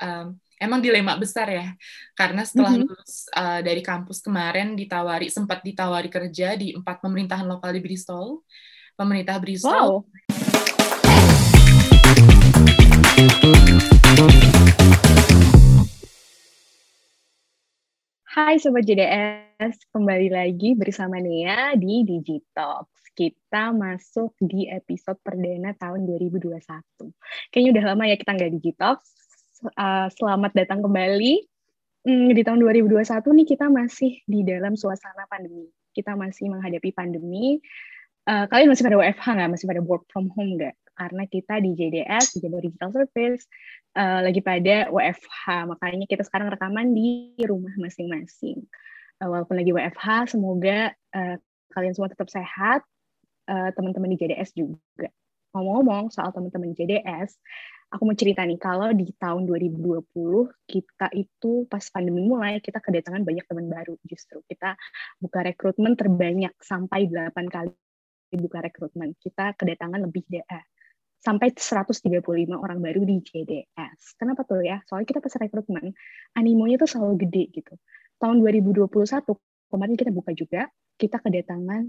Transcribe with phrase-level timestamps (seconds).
[0.00, 1.66] um, emang dilema besar ya
[2.16, 2.88] karena setelah mm -hmm.
[2.88, 8.44] lulus uh, dari kampus kemarin ditawari sempat ditawari kerja di empat pemerintahan lokal di Bristol
[8.96, 10.04] pemerintah Bristol wow.
[18.36, 22.84] Hai Sobat JDS, kembali lagi bersama Nia di Digitox.
[23.16, 26.60] Kita masuk di episode perdana tahun 2021.
[27.48, 29.25] Kayaknya udah lama ya kita nggak Digitox,
[29.64, 31.44] uh, selamat datang kembali.
[32.06, 33.02] Hmm, di tahun 2021
[33.42, 35.66] nih kita masih di dalam suasana pandemi.
[35.90, 37.58] Kita masih menghadapi pandemi.
[38.26, 39.50] Uh, kalian masih pada WFH nggak?
[39.54, 40.76] Masih pada work from home nggak?
[40.96, 43.44] Karena kita di JDS, di Jabar Digital Service,
[43.98, 45.44] uh, lagi pada WFH.
[45.66, 48.64] Makanya kita sekarang rekaman di rumah masing-masing.
[49.18, 51.36] Uh, walaupun lagi WFH, semoga uh,
[51.74, 52.84] kalian semua tetap sehat.
[53.46, 55.06] Uh, teman-teman di JDS juga.
[55.54, 57.38] Ngomong-ngomong soal teman-teman JDS,
[57.96, 60.04] aku mau cerita nih kalau di tahun 2020
[60.68, 64.76] kita itu pas pandemi mulai kita kedatangan banyak teman baru justru kita
[65.16, 67.72] buka rekrutmen terbanyak sampai 8 kali
[68.36, 70.64] buka rekrutmen kita kedatangan lebih uh,
[71.24, 72.22] sampai 135
[72.54, 74.20] orang baru di JDS.
[74.20, 74.78] Kenapa tuh ya?
[74.86, 75.90] Soalnya kita pas rekrutmen
[76.36, 77.74] animonya tuh selalu gede gitu.
[78.20, 78.86] Tahun 2021
[79.72, 80.68] kemarin kita buka juga
[81.00, 81.88] kita kedatangan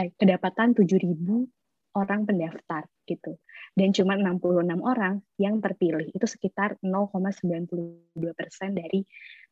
[0.00, 1.59] eh kedapatan 7000
[2.00, 3.36] orang pendaftar gitu.
[3.76, 6.08] Dan cuma 66 orang yang terpilih.
[6.10, 9.04] Itu sekitar 0,92 persen dari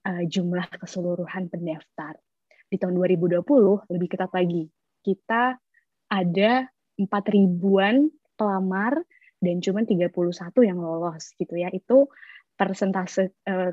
[0.09, 2.17] uh, jumlah keseluruhan pendaftar.
[2.69, 3.45] Di tahun 2020
[3.93, 4.65] lebih ketat lagi.
[5.05, 5.57] Kita
[6.09, 6.53] ada
[6.97, 7.05] 4
[7.37, 8.97] ribuan pelamar
[9.39, 10.11] dan cuma 31
[10.65, 11.69] yang lolos gitu ya.
[11.69, 12.09] Itu
[12.59, 13.71] persentase uh,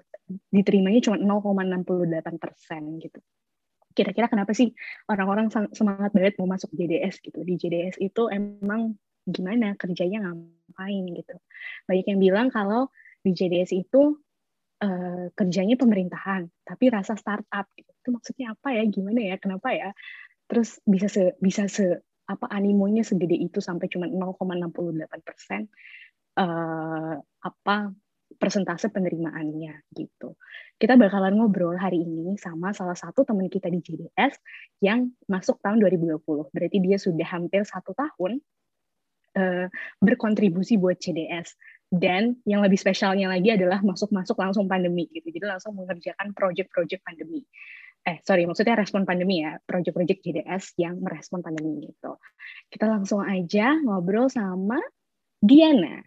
[0.53, 3.19] diterimanya cuma 0,68 persen gitu
[3.95, 4.75] kira-kira kenapa sih
[5.07, 7.41] orang-orang semangat banget mau masuk JDS gitu.
[7.41, 11.35] Di JDS itu emang gimana kerjanya ngapain gitu.
[11.87, 12.91] Banyak yang bilang kalau
[13.23, 14.19] di JDS itu
[14.83, 17.89] uh, kerjanya pemerintahan tapi rasa startup gitu.
[18.03, 18.83] Itu maksudnya apa ya?
[18.85, 19.35] Gimana ya?
[19.39, 19.95] Kenapa ya?
[20.45, 25.69] Terus bisa se bisa se apa animonya segede itu sampai cuma 0,68 persen
[26.41, 27.93] uh, apa
[28.35, 30.35] persentase penerimaannya gitu.
[30.75, 34.35] Kita bakalan ngobrol hari ini sama salah satu teman kita di JDS
[34.83, 36.19] yang masuk tahun 2020.
[36.51, 38.43] Berarti dia sudah hampir satu tahun
[39.39, 39.67] uh,
[40.03, 41.55] berkontribusi buat JDS.
[41.85, 45.29] Dan yang lebih spesialnya lagi adalah masuk-masuk langsung pandemi gitu.
[45.31, 47.45] Jadi langsung mengerjakan project-project pandemi.
[48.05, 52.21] Eh, sorry, maksudnya respon pandemi ya, project-project JDS yang merespon pandemi gitu.
[52.69, 54.77] Kita langsung aja ngobrol sama
[55.41, 56.05] Diana.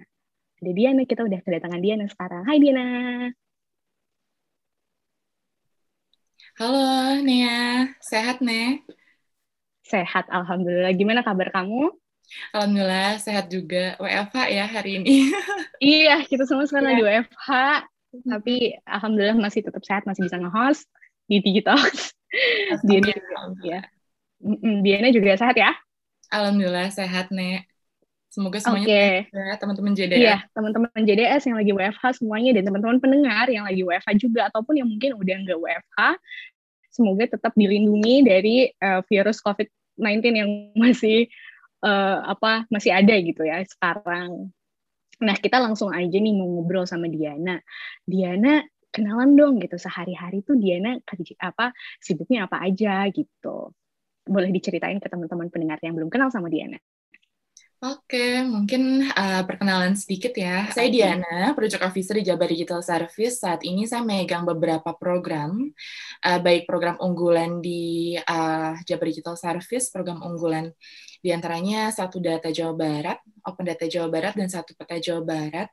[0.58, 2.42] Ada Diana, kita udah kedatangan Diana sekarang.
[2.42, 2.86] Hai Diana.
[6.58, 8.82] Halo Nia, sehat Nih?
[9.86, 10.90] Sehat, Alhamdulillah.
[10.98, 11.94] Gimana kabar kamu?
[12.50, 13.94] Alhamdulillah, sehat juga.
[14.02, 15.30] WFH ya hari ini.
[15.78, 17.22] iya, kita semua sekarang lagi iya.
[17.22, 17.50] WFH.
[18.26, 20.90] Tapi Alhamdulillah masih tetap sehat, masih bisa nge-host
[21.30, 21.78] di TikTok.
[22.90, 23.14] Diana.
[23.62, 23.86] Ya.
[24.82, 25.70] Diana juga sehat ya?
[26.34, 27.70] Alhamdulillah sehat, Nek.
[28.28, 29.14] Semoga semuanya okay.
[29.32, 30.20] ya teman-teman JDS.
[30.20, 34.76] Iya, teman-teman JDS yang lagi WFH semuanya dan teman-teman pendengar yang lagi WFH juga ataupun
[34.76, 35.98] yang mungkin udah nggak WFH,
[36.92, 40.50] semoga tetap dilindungi dari uh, virus COVID-19 yang
[40.82, 41.24] masih
[41.80, 44.52] uh, apa masih ada gitu ya sekarang.
[45.18, 47.58] Nah, kita langsung aja nih mau ngobrol sama Diana.
[48.04, 48.60] Diana
[48.92, 53.72] kenalan dong gitu sehari-hari tuh Diana kerja apa sibuknya apa aja gitu.
[54.28, 56.76] Boleh diceritain ke teman-teman pendengar yang belum kenal sama Diana.
[57.78, 60.66] Oke, mungkin uh, perkenalan sedikit ya.
[60.74, 63.38] Saya Diana, Project Officer di Jabar Digital Service.
[63.38, 65.70] Saat ini saya megang beberapa program,
[66.26, 70.74] uh, baik program unggulan di uh, Jabar Digital Service, program unggulan
[71.22, 75.70] di antaranya satu data Jawa Barat, Open Data Jawa Barat, dan satu peta Jawa Barat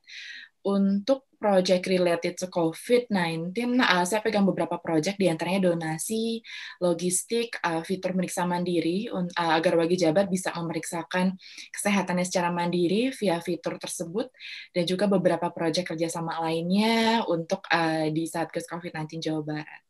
[0.65, 6.41] untuk project related to COVID-19, uh, saya pegang beberapa project, di antaranya donasi,
[6.81, 11.37] logistik, uh, fitur meriksa mandiri, uh, agar wajib jabat bisa memeriksakan
[11.69, 14.33] kesehatannya secara mandiri via fitur tersebut,
[14.73, 19.81] dan juga beberapa project kerjasama lainnya untuk uh, di Satgas COVID-19 Jawa Barat.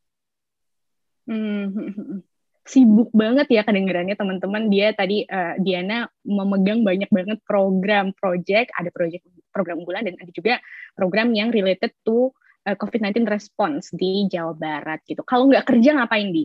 [1.25, 2.34] Hmm, hmm, hmm, hmm
[2.65, 4.73] sibuk banget ya kedengarannya teman-teman.
[4.73, 8.73] Dia tadi uh, Diana memegang banyak banget program project.
[8.73, 9.23] Ada project
[9.53, 10.57] program unggulan dan ada juga
[10.97, 12.33] program yang related to
[12.65, 15.21] uh, eh, COVID-19 response di Jawa Barat gitu.
[15.21, 16.43] Kalau nggak kerja ngapain di?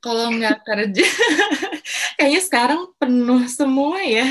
[0.00, 1.06] Kalau nggak kerja
[2.18, 4.26] kayaknya sekarang penuh semua ya.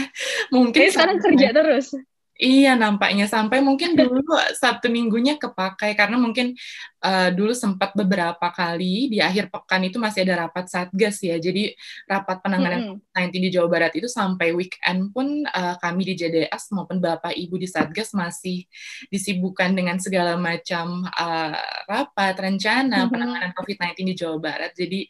[0.50, 1.94] Mungkin sekarang kerja terus
[2.41, 4.25] Iya, nampaknya sampai mungkin dulu
[4.57, 6.57] satu minggunya kepakai karena mungkin
[7.05, 11.38] uh, dulu sempat beberapa kali di akhir pekan itu masih ada rapat satgas ya.
[11.38, 11.69] Jadi
[12.09, 16.97] rapat penanganan COVID-19 di Jawa Barat itu sampai weekend pun uh, kami di JDS maupun
[16.97, 18.65] Bapak Ibu di satgas masih
[19.13, 24.73] disibukkan dengan segala macam uh, rapat rencana penanganan COVID-19 di Jawa Barat.
[24.73, 25.05] Jadi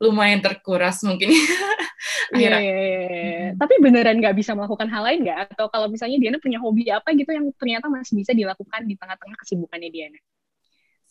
[0.00, 1.28] lumayan terkuras mungkin.
[2.34, 3.48] Iya, iya, iya.
[3.56, 5.38] Tapi beneran nggak bisa melakukan hal lain nggak?
[5.54, 9.36] Atau kalau misalnya Diana punya hobi apa gitu yang ternyata masih bisa dilakukan di tengah-tengah
[9.40, 10.18] kesibukannya Diana?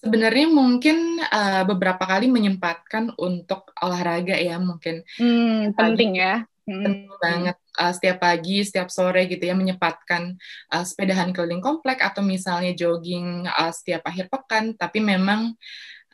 [0.04, 5.00] Sebenarnya mungkin uh, beberapa kali menyempatkan untuk olahraga ya mungkin.
[5.16, 6.44] Hmm, penting ya.
[6.68, 6.84] Hmm.
[6.84, 10.36] Penting banget uh, setiap pagi, setiap sore gitu ya menyempatkan
[10.75, 14.75] uh, sepedahan keliling komplek atau misalnya jogging uh, setiap akhir pekan.
[14.75, 15.56] Tapi memang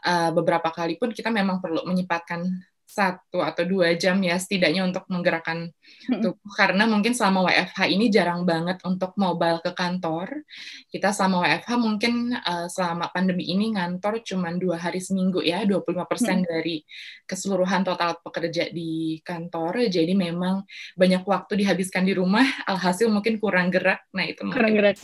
[0.05, 2.45] uh, beberapa kali pun kita memang perlu menyempatkan
[2.89, 5.69] satu atau dua jam ya setidaknya untuk menggerakkan
[6.09, 6.51] tubuh.
[6.57, 10.41] Karena mungkin selama WFH ini jarang banget untuk mobile ke kantor.
[10.89, 15.85] Kita selama WFH mungkin uh, selama pandemi ini ngantor cuma dua hari seminggu ya 25%
[15.85, 16.49] hmm.
[16.49, 16.81] dari
[17.29, 19.85] keseluruhan total pekerja di kantor.
[19.85, 20.65] Jadi memang
[20.97, 24.01] banyak waktu dihabiskan di rumah alhasil mungkin kurang gerak.
[24.17, 24.97] Nah itu kurang gerak.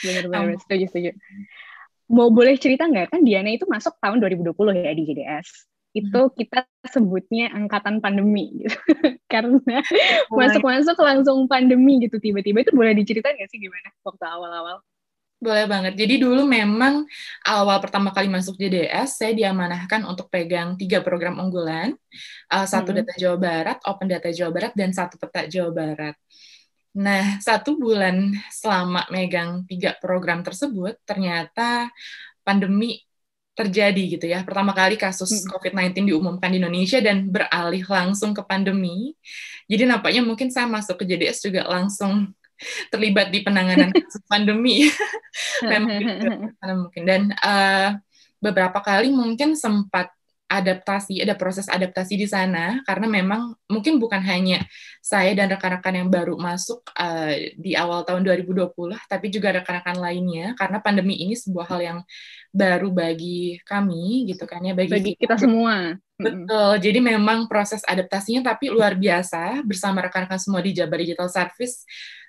[0.00, 1.12] Benar-benar setuju setuju.
[2.08, 3.12] Mau boleh cerita nggak?
[3.12, 6.34] Kan Diana itu masuk tahun 2020 ya di JDS itu hmm.
[6.38, 8.76] kita sebutnya angkatan pandemi gitu.
[9.32, 9.82] karena
[10.30, 14.78] masuk-masuk langsung pandemi gitu tiba-tiba itu boleh diceritain nggak sih gimana waktu awal-awal?
[15.40, 15.96] Boleh banget.
[15.96, 17.08] Jadi dulu memang
[17.48, 21.96] awal pertama kali masuk JDS, saya diamanahkan untuk pegang tiga program unggulan,
[22.52, 22.98] uh, satu hmm.
[23.00, 26.14] data Jawa Barat, Open Data Jawa Barat, dan satu peta Jawa Barat.
[27.00, 31.88] Nah, satu bulan selama megang tiga program tersebut, ternyata
[32.44, 33.00] pandemi
[33.60, 34.40] terjadi gitu ya.
[34.40, 39.12] Pertama kali kasus COVID-19 diumumkan di Indonesia dan beralih langsung ke pandemi.
[39.68, 42.32] Jadi nampaknya mungkin saya masuk ke JDS juga langsung
[42.92, 44.88] terlibat di penanganan kasus pandemi.
[45.70, 46.00] Memang
[46.88, 48.00] mungkin dan uh,
[48.40, 50.08] beberapa kali mungkin sempat
[50.50, 54.66] adaptasi, ada proses adaptasi di sana karena memang mungkin bukan hanya
[54.98, 58.66] saya dan rekan-rekan yang baru masuk uh, di awal tahun 2020,
[59.06, 61.98] tapi juga rekan-rekan lainnya karena pandemi ini sebuah hal yang
[62.50, 65.94] baru bagi kami gitu kan ya bagi, bagi kita, kita semua.
[66.20, 66.72] Betul.
[66.82, 71.86] Jadi memang proses adaptasinya tapi luar biasa bersama rekan-rekan semua di Jabar Digital Service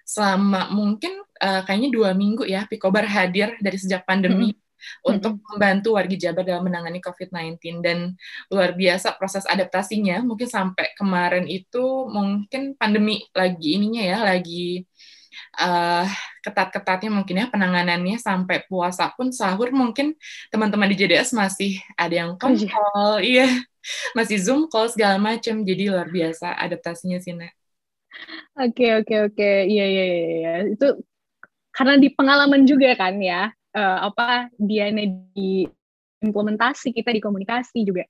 [0.08, 4.56] selama mungkin uh, kayaknya dua minggu ya Pikobar hadir dari sejak pandemi.
[4.56, 4.62] -hmm
[5.06, 8.18] untuk membantu warga Jabar dalam menangani COVID-19 dan
[8.50, 14.86] luar biasa proses adaptasinya mungkin sampai kemarin itu mungkin pandemi lagi ininya ya lagi
[15.58, 16.06] uh,
[16.42, 20.16] ketat-ketatnya mungkin ya penanganannya sampai puasa pun sahur mungkin
[20.50, 22.70] teman-teman di JDS masih ada yang oh, iya.
[22.70, 23.48] call iya
[24.14, 27.54] masih zoom call segala macam jadi luar biasa adaptasinya sih Nek.
[28.60, 30.54] Oke oke oke iya iya iya, iya.
[30.76, 30.88] itu
[31.72, 34.92] karena di pengalaman juga kan ya uh, apa dia
[35.32, 35.66] di
[36.22, 38.06] implementasi kita di komunikasi juga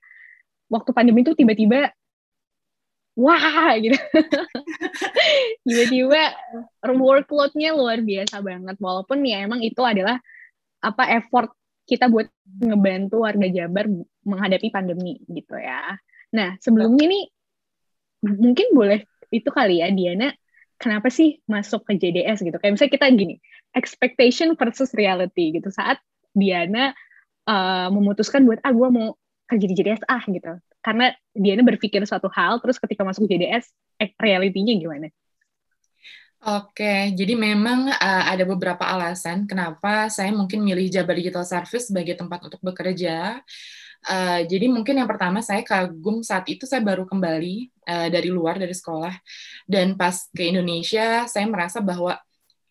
[0.68, 1.88] waktu pandemi itu tiba-tiba
[3.18, 3.96] wah gitu.
[5.66, 6.22] Tiba-tiba
[6.84, 8.76] workloadnya luar biasa banget.
[8.80, 10.18] Walaupun ya emang itu adalah
[10.82, 11.52] apa effort
[11.86, 12.30] kita buat
[12.62, 13.86] ngebantu warga Jabar
[14.24, 15.98] menghadapi pandemi gitu ya.
[16.32, 17.24] Nah sebelumnya nih
[18.22, 19.02] mungkin boleh
[19.34, 20.30] itu kali ya Diana
[20.78, 22.56] kenapa sih masuk ke JDS gitu?
[22.58, 23.34] Kayak misalnya kita gini
[23.76, 25.70] expectation versus reality gitu.
[25.70, 26.90] Saat Diana
[27.46, 29.14] uh, memutuskan buat ah gue mau
[29.52, 33.70] kerja di JDS ah gitu karena Diana berpikir suatu hal terus ketika masuk JDS
[34.02, 35.08] eh, realitinya gimana?
[36.42, 42.18] Oke, jadi memang uh, ada beberapa alasan kenapa saya mungkin milih Jabar Digital Service sebagai
[42.18, 43.38] tempat untuk bekerja.
[44.02, 48.58] Uh, jadi mungkin yang pertama saya kagum saat itu saya baru kembali uh, dari luar
[48.58, 49.14] dari sekolah
[49.70, 52.18] dan pas ke Indonesia saya merasa bahwa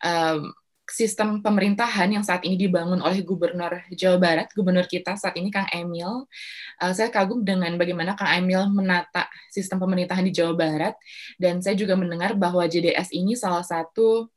[0.04, 0.52] um,
[0.92, 5.66] sistem pemerintahan yang saat ini dibangun oleh Gubernur Jawa Barat, Gubernur kita saat ini Kang
[5.72, 6.28] Emil.
[6.76, 10.94] Uh, saya kagum dengan bagaimana Kang Emil menata sistem pemerintahan di Jawa Barat,
[11.40, 14.28] dan saya juga mendengar bahwa JDS ini salah satu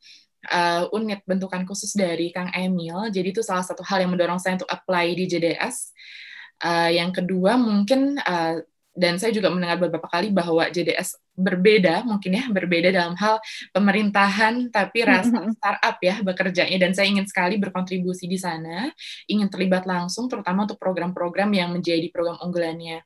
[0.48, 3.12] uh, unit bentukan khusus dari Kang Emil.
[3.12, 5.92] Jadi itu salah satu hal yang mendorong saya untuk apply di JDS.
[6.64, 8.64] Uh, yang kedua mungkin uh,
[8.96, 13.44] dan saya juga mendengar beberapa kali bahwa JDS berbeda mungkin ya berbeda dalam hal
[13.76, 16.80] pemerintahan tapi rasa startup ya bekerjanya.
[16.80, 18.88] Dan saya ingin sekali berkontribusi di sana
[19.28, 23.04] ingin terlibat langsung terutama untuk program-program yang menjadi program unggulannya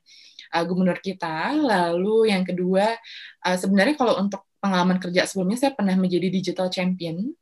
[0.54, 1.58] uh, gubernur kita.
[1.58, 2.94] Lalu yang kedua
[3.42, 7.34] uh, sebenarnya kalau untuk pengalaman kerja sebelumnya saya pernah menjadi digital champion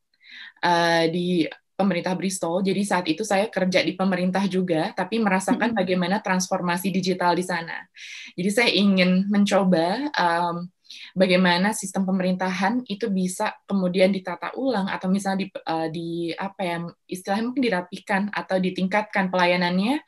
[0.64, 1.44] uh, di
[1.78, 2.66] pemerintah Bristol.
[2.66, 7.86] Jadi saat itu saya kerja di pemerintah juga, tapi merasakan bagaimana transformasi digital di sana.
[8.34, 10.66] Jadi saya ingin mencoba um,
[11.14, 16.76] bagaimana sistem pemerintahan itu bisa kemudian ditata ulang atau misalnya di, uh, di apa ya
[17.06, 20.00] istilahnya mungkin dirapikan atau ditingkatkan pelayanannya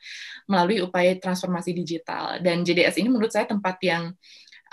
[0.49, 4.11] melalui upaya transformasi digital dan JDS ini menurut saya tempat yang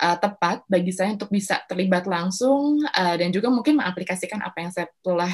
[0.01, 4.71] uh, tepat bagi saya untuk bisa terlibat langsung uh, dan juga mungkin mengaplikasikan apa yang
[4.73, 5.31] saya telah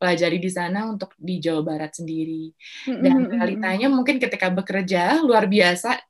[0.00, 2.48] pelajari di sana untuk di Jawa Barat sendiri.
[2.88, 6.00] Dan realitanya mungkin ketika bekerja luar biasa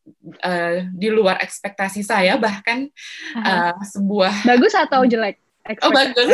[0.46, 2.86] uh, di luar ekspektasi saya bahkan
[3.34, 5.42] uh, sebuah bagus atau jelek?
[5.82, 6.30] Oh bagus.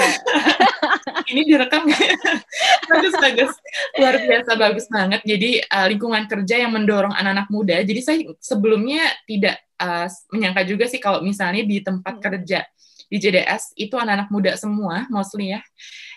[1.32, 1.88] Ini direkam
[2.92, 3.52] bagus bagus.
[3.98, 5.20] Luar biasa bagus banget.
[5.24, 7.80] Jadi uh, lingkungan kerja yang mendorong anak-anak muda.
[7.82, 12.22] Jadi saya sebelumnya tidak uh, menyangka juga sih kalau misalnya di tempat hmm.
[12.22, 12.60] kerja
[13.06, 15.60] di JDS itu anak-anak muda semua mostly ya.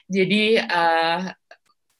[0.09, 1.29] Jadi uh,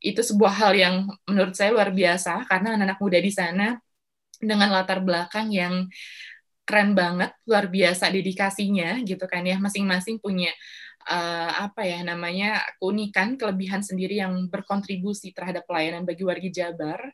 [0.01, 0.95] itu sebuah hal yang
[1.29, 3.67] menurut saya luar biasa karena anak-anak muda di sana
[4.39, 5.85] dengan latar belakang yang
[6.63, 9.61] keren banget, luar biasa dedikasinya gitu kan ya.
[9.61, 10.49] Masing-masing punya
[11.09, 17.13] uh, apa ya namanya keunikan, kelebihan sendiri yang berkontribusi terhadap pelayanan bagi warga Jabar,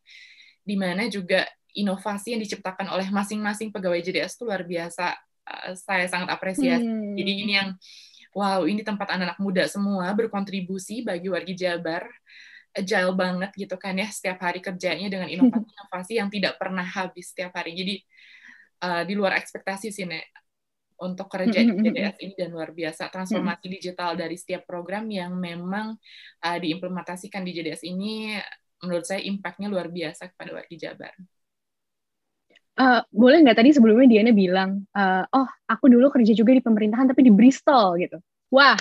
[0.64, 5.16] di mana juga inovasi yang diciptakan oleh masing-masing pegawai JDS itu luar biasa.
[5.46, 6.84] Uh, saya sangat apresiasi.
[6.84, 7.16] Hmm.
[7.16, 7.70] Jadi ini yang
[8.36, 12.04] wow, ini tempat anak-anak muda semua berkontribusi bagi warga Jabar
[12.75, 17.56] agile banget gitu kan ya setiap hari kerjanya dengan inovasi-inovasi yang tidak pernah habis setiap
[17.56, 17.72] hari.
[17.74, 17.96] Jadi
[18.84, 20.27] uh, di luar ekspektasi sih Nek
[20.96, 25.96] untuk kerja di JDS ini dan luar biasa transformasi digital dari setiap program yang memang
[26.44, 28.39] uh, diimplementasikan di JDS ini
[28.80, 31.15] menurut saya impact-nya luar biasa kepada warga Jabar.
[32.75, 37.08] Uh, boleh nggak tadi sebelumnya Diana bilang, uh, oh aku dulu kerja juga di pemerintahan
[37.08, 38.20] tapi di Bristol gitu.
[38.51, 38.75] Wah,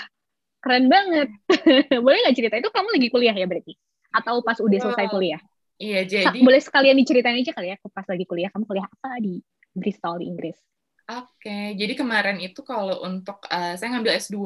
[0.59, 1.31] keren banget.
[2.05, 3.79] boleh nggak cerita itu kamu lagi kuliah ya berarti?
[4.11, 5.39] Atau pas udah selesai kuliah?
[5.79, 6.39] Iya, jadi...
[6.43, 9.43] Boleh sekalian diceritain aja kali ya, pas lagi kuliah, kamu kuliah apa di
[9.75, 10.59] Bristol di Inggris?
[11.05, 11.65] Oke, okay.
[11.77, 14.39] jadi kemarin itu kalau untuk uh, saya ngambil S2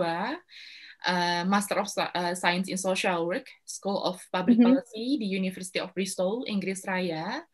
[1.07, 4.75] uh, Master of uh, Science in Social Work, School of Public mm -hmm.
[4.75, 7.45] Policy di University of Bristol, Inggris Raya,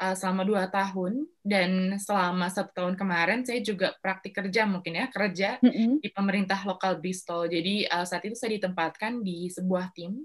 [0.00, 5.06] uh, selama dua tahun dan selama satu tahun kemarin saya juga praktik kerja mungkin ya
[5.08, 5.92] kerja mm -hmm.
[6.00, 7.48] di pemerintah lokal Bristol.
[7.48, 10.22] Jadi uh, saat itu saya ditempatkan di sebuah tim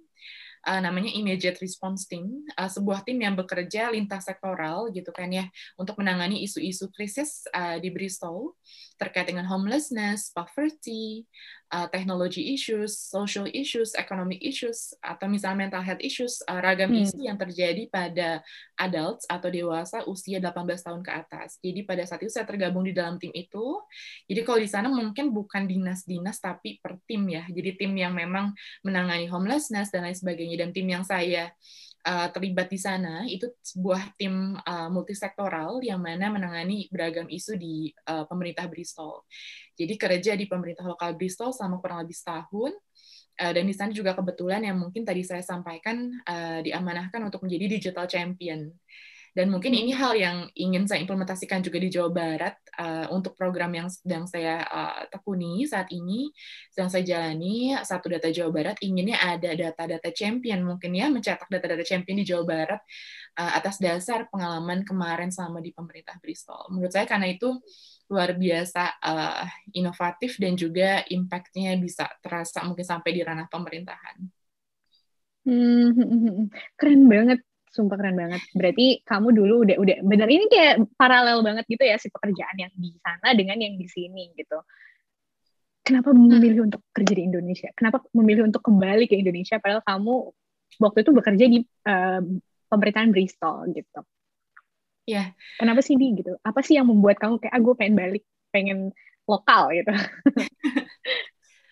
[0.67, 5.45] uh, namanya Immediate Response Team, uh, sebuah tim yang bekerja lintas sektoral gitu kan ya
[5.77, 8.53] untuk menangani isu-isu krisis uh, di Bristol
[9.01, 11.25] terkait dengan homelessness, poverty,
[11.73, 17.09] uh, technology issues, social issues, economic issues, atau misalnya mental health issues, uh, ragam hmm.
[17.09, 18.45] isu yang terjadi pada
[18.77, 20.53] adults atau dewasa usia 18
[20.85, 21.57] tahun ke atas.
[21.63, 23.81] Jadi pada saat itu saya tergabung di dalam tim itu.
[24.29, 27.47] Jadi kalau di sana mungkin bukan dinas-dinas tapi per tim ya.
[27.49, 28.53] Jadi tim yang memang
[28.85, 31.51] menangani homelessness dan lain sebagainya dan tim yang saya
[32.05, 37.93] uh, terlibat di sana itu sebuah tim uh, multisektoral yang mana menangani beragam isu di
[38.09, 39.25] uh, pemerintah Bristol.
[39.77, 42.73] Jadi kerja di pemerintah lokal Bristol selama kurang lebih setahun.
[43.41, 48.05] Dan di sana juga kebetulan yang mungkin tadi saya sampaikan uh, diamanahkan untuk menjadi digital
[48.05, 48.69] champion.
[49.31, 53.71] Dan mungkin ini hal yang ingin saya implementasikan juga di Jawa Barat uh, untuk program
[53.71, 56.35] yang sedang saya uh, tekuni saat ini,
[56.67, 57.71] sedang saya jalani.
[57.79, 62.43] Satu data Jawa Barat inginnya ada data-data champion mungkin ya, mencetak data-data champion di Jawa
[62.43, 62.81] Barat
[63.39, 66.67] uh, atas dasar pengalaman kemarin selama di pemerintah Bristol.
[66.67, 67.55] Menurut saya karena itu
[68.11, 74.19] luar biasa uh, inovatif dan juga impact-nya bisa terasa mungkin sampai di ranah pemerintahan.
[75.41, 76.47] Hmm, hmm, hmm, hmm.
[76.77, 77.39] keren banget
[77.71, 78.43] Sumpah keren banget.
[78.51, 82.73] Berarti kamu dulu udah udah bener ini kayak paralel banget gitu ya si pekerjaan yang
[82.75, 84.59] di sana dengan yang di sini gitu.
[85.81, 87.71] Kenapa memilih untuk kerja di Indonesia?
[87.73, 90.13] Kenapa memilih untuk kembali ke Indonesia padahal kamu
[90.77, 91.59] waktu itu bekerja di
[91.89, 92.21] uh,
[92.69, 93.99] pemerintahan Bristol gitu.
[95.07, 95.15] Ya.
[95.15, 95.27] Yeah.
[95.57, 96.37] Kenapa sih di gitu?
[96.43, 98.23] Apa sih yang membuat kamu kayak ah gue pengen balik,
[98.53, 98.93] pengen
[99.25, 99.91] lokal gitu?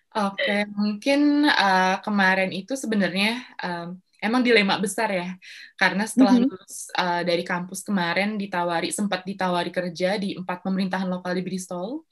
[0.10, 5.30] Oke, okay, mungkin uh, kemarin itu sebenarnya um, emang dilema besar ya
[5.80, 6.52] karena setelah mm -hmm.
[6.52, 12.04] lulus uh, dari kampus kemarin ditawari sempat ditawari kerja di empat pemerintahan lokal di Bristol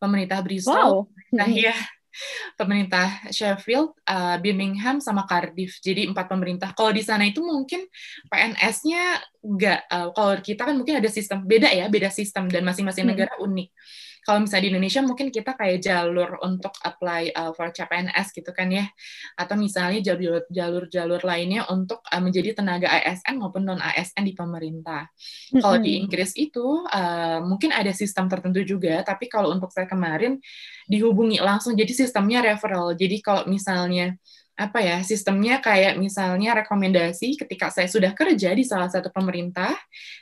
[0.00, 1.36] pemerintah Bristol wow.
[1.36, 1.76] nah ya
[2.58, 5.78] pemerintah Sheffield, uh, Birmingham, sama Cardiff.
[5.78, 6.74] Jadi empat pemerintah.
[6.74, 7.86] Kalau di sana itu mungkin
[8.26, 9.80] PNS-nya nggak.
[9.86, 13.14] Uh, kalau kita kan mungkin ada sistem beda ya, beda sistem dan masing-masing hmm.
[13.14, 13.70] negara unik
[14.24, 18.68] kalau misalnya di Indonesia mungkin kita kayak jalur untuk apply uh, for CPNS gitu kan
[18.68, 18.86] ya
[19.34, 25.08] atau misalnya jalur jalur-jalur lainnya untuk uh, menjadi tenaga ASN maupun non ASN di pemerintah.
[25.08, 25.60] Mm-hmm.
[25.62, 30.38] Kalau di Inggris itu uh, mungkin ada sistem tertentu juga, tapi kalau untuk saya kemarin
[30.86, 32.92] dihubungi langsung jadi sistemnya referral.
[32.94, 34.16] Jadi kalau misalnya
[34.60, 39.72] apa ya sistemnya kayak misalnya rekomendasi ketika saya sudah kerja di salah satu pemerintah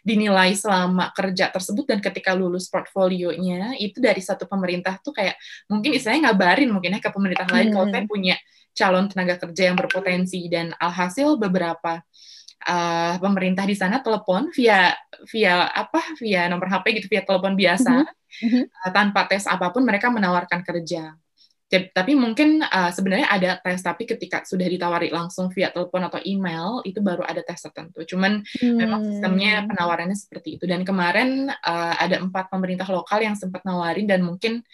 [0.06, 5.34] dinilai selama kerja tersebut dan ketika lulus portfolionya itu dari satu pemerintah tuh kayak
[5.66, 7.74] mungkin istilahnya ngabarin mungkin ya ke pemerintah lain hmm.
[7.74, 8.36] kalau saya punya
[8.78, 11.98] calon tenaga kerja yang berpotensi dan alhasil beberapa
[12.62, 14.94] uh, pemerintah di sana telepon via
[15.34, 18.62] via apa via nomor HP gitu via telepon biasa mm -hmm.
[18.70, 21.18] uh, tanpa tes apa pun mereka menawarkan kerja
[21.68, 26.80] tapi mungkin uh, sebenarnya ada tes tapi ketika sudah ditawari langsung via telepon atau email
[26.88, 28.76] itu baru ada tes tertentu cuman hmm.
[28.76, 34.08] memang sistemnya penawarannya seperti itu dan kemarin uh, ada empat pemerintah lokal yang sempat nawarin
[34.08, 34.64] dan mungkin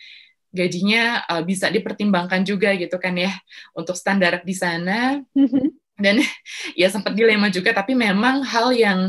[0.54, 3.34] gajinya uh, bisa dipertimbangkan juga gitu kan ya
[3.74, 5.74] untuk standar di sana hmm.
[6.04, 6.22] dan
[6.80, 9.00] ya sempat dilema juga tapi memang hal yang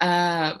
[0.00, 0.56] uh,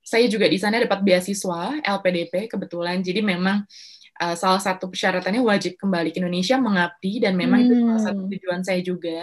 [0.00, 3.97] saya juga di sana dapat beasiswa LPDP kebetulan jadi memang uh,
[4.34, 7.66] salah satu persyaratannya wajib kembali ke Indonesia mengabdi dan memang hmm.
[7.66, 8.30] itu salah satu hmm.
[8.34, 9.22] tujuan saya juga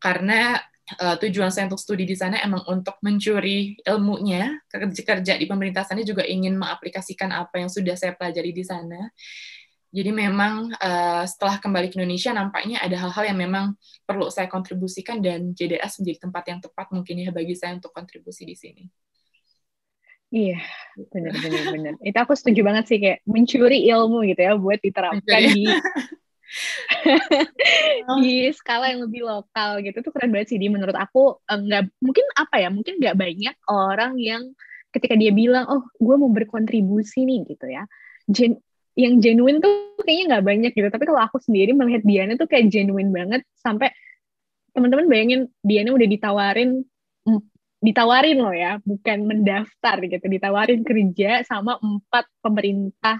[0.00, 0.58] karena
[0.98, 5.86] uh, tujuan saya untuk studi di sana emang untuk mencuri ilmunya kerja kerja di pemerintah
[5.86, 9.10] sana juga ingin mengaplikasikan apa yang sudah saya pelajari di sana
[9.90, 13.74] jadi memang uh, setelah kembali ke Indonesia nampaknya ada hal-hal yang memang
[14.06, 18.46] perlu saya kontribusikan dan JDS menjadi tempat yang tepat mungkin ya bagi saya untuk kontribusi
[18.46, 18.86] di sini.
[20.30, 20.62] Iya,
[21.10, 21.92] benar benar benar.
[22.06, 25.66] Itu aku setuju banget sih kayak mencuri ilmu gitu ya buat diterapkan di
[28.22, 30.06] di skala yang lebih lokal gitu.
[30.06, 30.70] Tuh keren banget sih di.
[30.70, 34.54] Menurut aku enggak mungkin apa ya mungkin nggak banyak orang yang
[34.94, 37.82] ketika dia bilang oh gue mau berkontribusi nih gitu ya.
[38.30, 38.54] Gen
[38.94, 40.88] yang genuine tuh kayaknya nggak banyak gitu.
[40.94, 43.90] Tapi kalau aku sendiri melihat Diana tuh kayak genuine banget sampai
[44.70, 46.86] teman-teman bayangin Diana udah ditawarin
[47.80, 53.16] ditawarin loh ya, bukan mendaftar gitu, ditawarin kerja sama empat pemerintah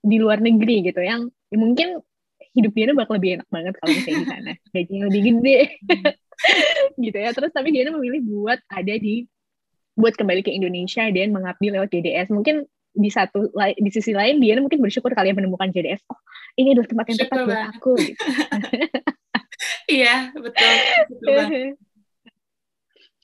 [0.00, 1.02] di luar negeri gitu.
[1.02, 1.88] Yang ya mungkin
[2.54, 4.52] hidup dia bakal lebih enak banget kalau misalnya di sana.
[4.74, 5.58] Gajinya lebih gede.
[7.02, 7.34] Gitu ya.
[7.34, 9.26] Terus tapi dia memilih buat ada di
[9.98, 12.62] buat kembali ke Indonesia dan mengabdi lewat JDS mungkin
[12.94, 16.18] di satu di sisi lain dia mungkin bersyukur kalian menemukan JDS oh
[16.54, 18.22] ini adalah tempat yang tepat buat aku gitu.
[19.98, 20.72] iya betul,
[21.10, 21.78] betul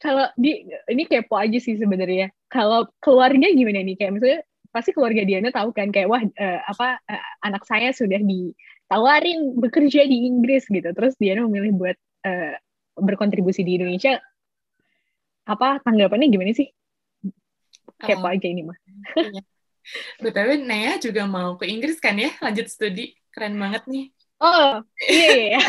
[0.04, 2.28] kalau di ini kepo aja sih sebenarnya.
[2.52, 3.96] Kalau keluarga gimana nih?
[3.96, 8.20] Kayak misalnya pasti keluarga Diana tahu kan kayak wah uh, apa uh, anak saya sudah
[8.20, 10.84] ditawarin bekerja di Inggris gitu.
[10.92, 11.96] Terus Diana memilih buat
[12.28, 12.54] uh,
[13.00, 14.20] berkontribusi di Indonesia.
[15.48, 16.68] Apa tanggapannya gimana sih?
[17.96, 18.76] Kepo oh, aja ini mah.
[19.16, 19.40] Iya.
[20.24, 23.16] Btw Naya juga mau ke Inggris kan ya lanjut studi.
[23.32, 24.13] Keren banget nih.
[24.42, 25.54] Oh, iya.
[25.54, 25.60] iya.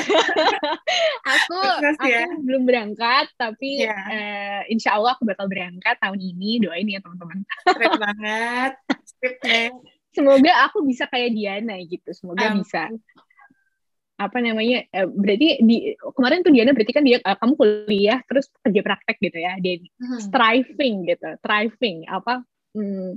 [1.38, 2.26] aku aku ya.
[2.42, 3.94] belum berangkat, tapi yeah.
[4.10, 4.18] Iya.
[4.18, 6.66] uh, insya Allah aku bakal berangkat tahun ini.
[6.66, 7.46] Doain ya teman-teman.
[7.62, 8.74] Keren banget.
[10.16, 12.10] Semoga aku bisa kayak Diana gitu.
[12.12, 12.66] Semoga um.
[12.66, 12.90] bisa.
[14.18, 14.82] Apa namanya?
[14.90, 19.18] Uh, berarti di kemarin tuh Diana berarti kan dia uh, kamu kuliah terus kerja praktek
[19.22, 19.54] gitu ya.
[19.62, 20.20] Dia hmm.
[20.26, 22.42] striving gitu, striving apa?
[22.76, 23.16] Hmm,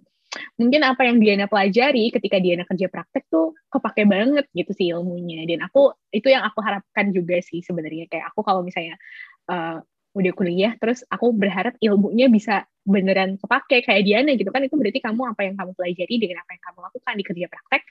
[0.61, 5.45] mungkin apa yang Diana pelajari ketika Diana kerja praktek tuh kepake banget gitu sih ilmunya.
[5.49, 8.07] Dan aku itu yang aku harapkan juga sih sebenarnya.
[8.13, 9.01] Kayak aku kalau misalnya
[9.49, 9.81] uh,
[10.17, 14.65] udah kuliah terus aku berharap ilmunya bisa beneran kepake kayak Diana gitu kan.
[14.65, 17.83] Itu berarti kamu apa yang kamu pelajari dengan apa yang kamu lakukan di kerja praktek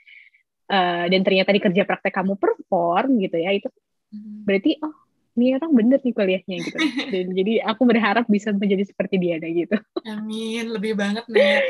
[0.70, 3.70] uh, dan ternyata di kerja praktek kamu perform gitu ya itu
[4.14, 4.46] hmm.
[4.46, 4.96] berarti oh
[5.38, 6.78] ini orang bener nih kuliahnya gitu.
[7.14, 9.78] Dan jadi aku berharap bisa menjadi seperti Diana gitu.
[10.10, 10.74] Amin.
[10.74, 11.62] Lebih banget nih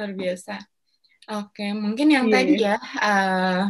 [0.00, 0.54] luar biasa.
[1.30, 2.34] Oke, mungkin yang yeah.
[2.34, 3.62] tadi ya uh,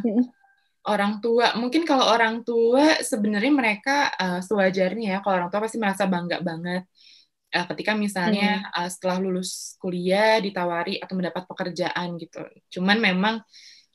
[0.86, 1.58] orang tua.
[1.58, 5.18] Mungkin kalau orang tua sebenarnya mereka uh, sewajarnya ya.
[5.20, 6.86] Kalau orang tua pasti merasa bangga banget
[7.52, 12.46] uh, ketika misalnya uh, setelah lulus kuliah ditawari atau mendapat pekerjaan gitu.
[12.78, 13.42] Cuman memang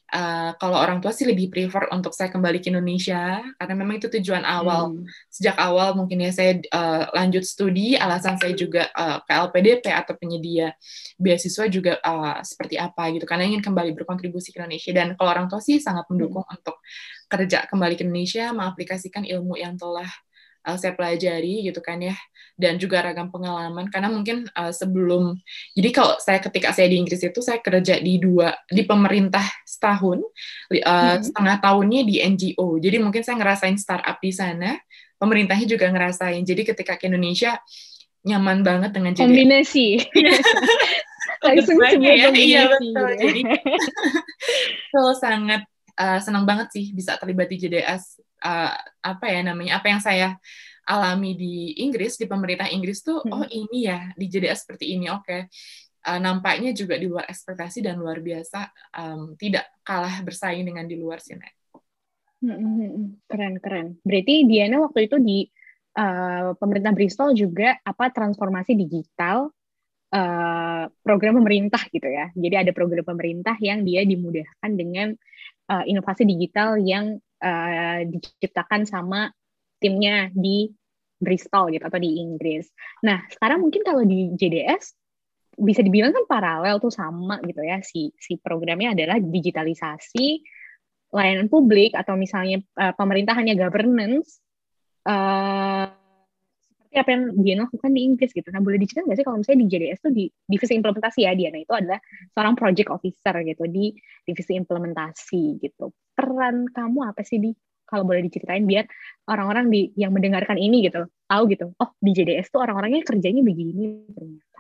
[0.06, 4.06] Uh, kalau orang tua sih lebih prefer untuk saya kembali ke Indonesia karena memang itu
[4.06, 5.10] tujuan awal hmm.
[5.34, 10.14] sejak awal mungkin ya saya uh, lanjut studi alasan saya juga uh, ke LPDP atau
[10.14, 10.78] penyedia
[11.18, 15.50] beasiswa juga uh, seperti apa gitu karena ingin kembali berkontribusi ke Indonesia dan kalau orang
[15.50, 16.54] tua sih sangat mendukung hmm.
[16.54, 16.78] untuk
[17.26, 20.26] kerja kembali ke Indonesia mengaplikasikan ilmu yang telah uh,
[20.74, 22.18] saya pelajari gitu kan ya
[22.58, 23.86] dan juga ragam pengalaman.
[23.94, 25.38] Karena mungkin uh, sebelum
[25.78, 30.26] jadi kalau saya ketika saya di Inggris itu saya kerja di dua di pemerintah setahun
[30.74, 31.22] uh, hmm.
[31.30, 34.74] setengah tahunnya di NGO jadi mungkin saya ngerasain startup di sana
[35.22, 36.44] pemerintahnya juga ngerasain.
[36.44, 37.56] Jadi ketika ke Indonesia
[38.26, 39.88] nyaman banget dengan jadi kombinasi.
[41.46, 42.90] Langsung ya, iya betul.
[42.90, 43.02] gitu.
[43.22, 43.42] jadi
[44.92, 45.62] so sangat
[45.94, 50.38] uh, senang banget sih bisa terlibat di JDS uh, apa ya namanya apa yang saya
[50.86, 53.34] alami di Inggris di pemerintah Inggris tuh hmm.
[53.34, 55.42] oh ini ya di JDS seperti ini oke okay.
[56.06, 58.70] uh, nampaknya juga di luar ekspektasi dan luar biasa
[59.02, 61.50] um, tidak kalah bersaing dengan di luar sini
[63.26, 63.88] Keren keren.
[64.06, 65.50] Berarti Diana waktu itu di
[65.98, 69.50] uh, pemerintah Bristol juga apa transformasi digital
[70.14, 72.30] uh, program pemerintah gitu ya.
[72.36, 75.16] Jadi ada program pemerintah yang dia dimudahkan dengan
[75.72, 79.30] uh, inovasi digital yang uh, diciptakan sama
[79.78, 80.74] timnya di
[81.16, 82.68] Bristol gitu atau di Inggris.
[83.06, 84.98] Nah sekarang mungkin kalau di JDS
[85.56, 90.44] bisa dibilang kan paralel tuh sama gitu ya si si programnya adalah digitalisasi
[91.16, 94.44] layanan publik atau misalnya uh, pemerintahannya governance
[95.08, 95.88] uh,
[96.96, 98.48] seperti apa yang dia lakukan di Inggris gitu.
[98.56, 101.60] Nah boleh diceritain nggak sih kalau misalnya di JDS tuh di divisi implementasi ya Diana
[101.60, 102.00] itu adalah
[102.32, 103.86] seorang project officer gitu di
[104.24, 105.92] divisi implementasi gitu.
[106.16, 107.52] Peran kamu apa sih di
[107.84, 108.88] kalau boleh diceritain biar
[109.28, 111.76] orang-orang di yang mendengarkan ini gitu tahu gitu.
[111.76, 114.60] Oh di JDS tuh orang-orangnya kerjanya begini ternyata.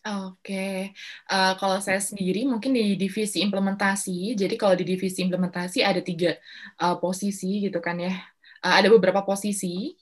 [0.00, 0.96] Oke,
[1.28, 4.32] uh, kalau saya sendiri mungkin di divisi implementasi.
[4.32, 6.32] Jadi kalau di divisi implementasi ada tiga
[6.80, 8.14] uh, posisi gitu kan ya.
[8.64, 9.92] Uh, ada beberapa posisi,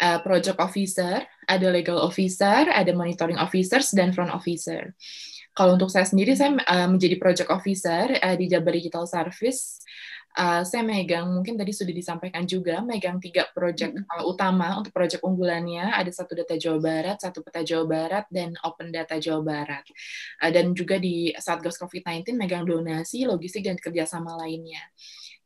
[0.00, 4.94] uh, project officer, ada legal officer, ada monitoring officers dan front officer.
[5.52, 9.82] Kalau untuk saya sendiri, saya uh, menjadi project officer uh, di Jabar Digital Service
[10.38, 15.18] uh, saya megang mungkin tadi sudah disampaikan juga megang tiga proyek uh, utama untuk proyek
[15.20, 19.84] unggulannya ada satu data Jawa Barat, satu peta Jawa Barat dan Open Data Jawa Barat
[20.42, 24.82] uh, dan juga di Satgas COVID-19 megang donasi, logistik dan kerjasama lainnya.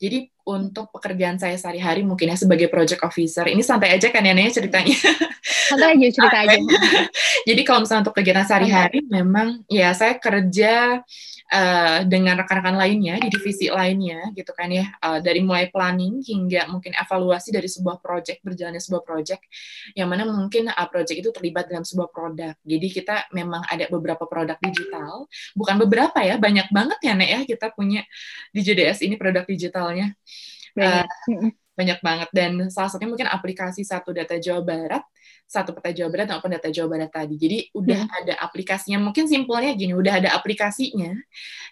[0.03, 4.35] Jadi untuk pekerjaan saya sehari-hari mungkin ya sebagai project officer, ini santai aja kan ya
[4.35, 4.97] Naya ceritanya.
[5.43, 6.59] Santai aja cerita aja.
[7.49, 11.03] Jadi kalau misalnya untuk kegiatan sehari-hari memang ya saya kerja
[11.53, 14.87] uh, dengan rekan-rekan lainnya di divisi lainnya gitu kan ya.
[15.03, 19.43] Uh, dari mulai planning hingga mungkin evaluasi dari sebuah project berjalannya sebuah project
[19.99, 22.55] yang mana mungkin uh, project itu terlibat dalam sebuah produk.
[22.63, 25.27] Jadi kita memang ada beberapa produk digital.
[25.55, 28.03] Bukan beberapa ya banyak banget ya Nek ya kita punya
[28.51, 30.15] di JDS ini produk digitalnya
[30.79, 31.05] uh,
[31.79, 35.05] banyak banget dan salah satunya mungkin aplikasi satu data Jawa Barat
[35.53, 37.37] satu peta Jawa Barat maupun data Jawa Barat tadi.
[37.37, 38.19] Jadi udah hmm.
[38.25, 38.99] ada aplikasinya.
[39.05, 41.13] Mungkin simpelnya gini, udah ada aplikasinya.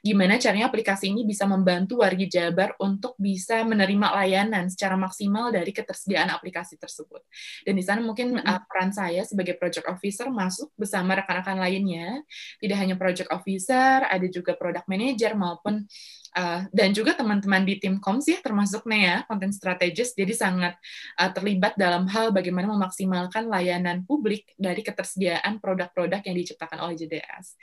[0.04, 5.72] Gimana caranya aplikasi ini bisa membantu warga Jabar untuk bisa menerima layanan secara maksimal dari
[5.72, 7.24] ketersediaan aplikasi tersebut.
[7.64, 8.44] Dan di sana mungkin hmm.
[8.44, 12.20] uh, peran saya sebagai project officer masuk bersama rekan-rekan lainnya.
[12.60, 15.88] Tidak hanya project officer, ada juga product manager maupun
[16.36, 20.74] uh, dan juga teman-teman di tim koms ya termasuk Nea konten strategis jadi sangat
[21.18, 27.56] uh, terlibat dalam hal bagaimana memaksimalkan layanan publik dari ketersediaan produk-produk yang diciptakan oleh JDS.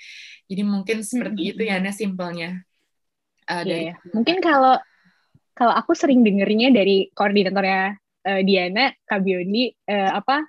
[0.48, 1.52] Jadi mungkin seperti hmm.
[1.56, 2.50] itu ya Nea simpelnya.
[3.48, 4.76] Uh, yeah, dari mungkin kalau
[5.56, 7.96] kalau aku sering dengernya dari koordinatornya
[8.28, 10.44] uh, Diana Kabioni uh, apa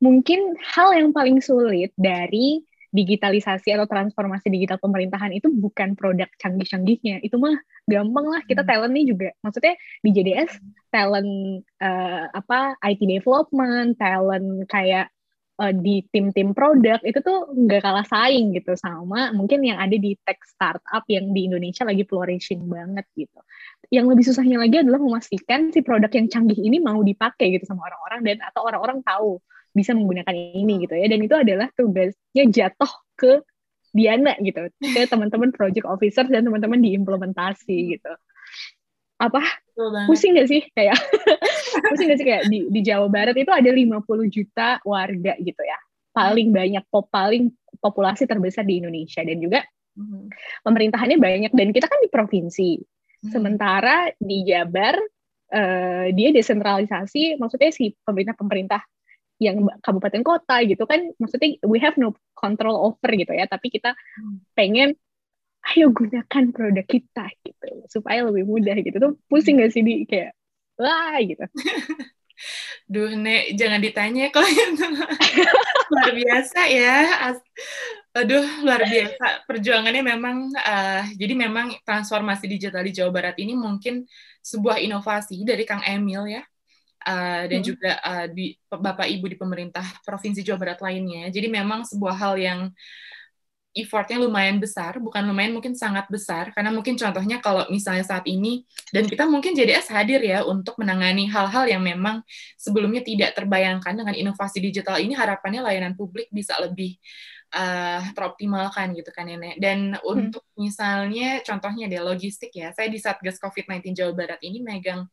[0.00, 2.60] mungkin hal yang paling sulit dari
[2.96, 7.20] digitalisasi atau transformasi digital pemerintahan itu bukan produk canggih-canggihnya.
[7.20, 8.70] Itu mah gampang lah kita hmm.
[8.72, 9.28] talent nih juga.
[9.44, 10.52] Maksudnya di JDS
[10.88, 15.12] talent uh, apa IT development talent kayak
[15.60, 18.72] uh, di tim-tim produk itu tuh nggak kalah saing gitu.
[18.80, 23.40] Sama mungkin yang ada di tech startup yang di Indonesia lagi flourishing banget gitu.
[23.92, 27.86] Yang lebih susahnya lagi adalah memastikan si produk yang canggih ini mau dipakai gitu sama
[27.92, 29.36] orang-orang dan atau orang-orang tahu
[29.76, 31.06] bisa menggunakan ini gitu ya.
[31.12, 33.44] Dan itu adalah tugasnya jatuh ke
[33.92, 34.72] Diana gitu.
[34.80, 38.12] Ke teman-teman project officer dan teman-teman di implementasi gitu.
[39.20, 39.44] Apa?
[40.08, 40.64] Pusing gak sih?
[40.72, 40.96] Kayak
[41.92, 42.26] pusing gak sih?
[42.26, 44.00] Kayak di, di Jawa Barat itu ada 50
[44.32, 45.76] juta warga gitu ya.
[46.16, 49.20] Paling banyak pop paling populasi terbesar di Indonesia.
[49.20, 49.60] Dan juga
[50.00, 50.32] hmm.
[50.64, 51.52] pemerintahannya banyak.
[51.52, 52.80] Dan kita kan di provinsi.
[53.16, 53.32] Hmm.
[53.32, 54.94] sementara di Jabar
[55.50, 57.40] uh, dia desentralisasi.
[57.40, 58.80] Maksudnya si pemerintah pemerintah
[59.36, 63.92] yang kabupaten kota gitu kan maksudnya we have no control over gitu ya tapi kita
[64.56, 64.96] pengen
[65.74, 68.96] ayo gunakan produk kita gitu supaya lebih mudah gitu.
[69.02, 70.06] Tuh pusing gak sih di?
[70.06, 70.38] Kayak
[70.78, 71.42] wah gitu.
[72.92, 74.44] Duh, Nek, jangan ditanya kok
[75.90, 76.96] luar biasa ya.
[78.12, 79.48] Aduh, luar biasa.
[79.48, 84.04] Perjuangannya memang, uh, jadi memang transformasi digital di Jawa Barat ini mungkin
[84.44, 86.44] sebuah inovasi dari Kang Emil ya
[87.06, 87.66] uh, dan hmm.
[87.66, 91.30] juga uh, di Bapak Ibu di pemerintah Provinsi Jawa Barat lainnya.
[91.30, 92.60] Jadi memang sebuah hal yang
[93.76, 98.64] effortnya lumayan besar, bukan lumayan mungkin sangat besar, karena mungkin contohnya kalau misalnya saat ini,
[98.88, 102.24] dan kita mungkin JDS hadir ya untuk menangani hal-hal yang memang
[102.56, 106.96] sebelumnya tidak terbayangkan dengan inovasi digital ini, harapannya layanan publik bisa lebih
[107.56, 109.56] uh, teroptimalkan gitu kan ya Nek.
[109.56, 110.04] Dan hmm.
[110.04, 115.08] untuk misalnya contohnya deh logistik ya, saya di Satgas COVID-19 Jawa Barat ini megang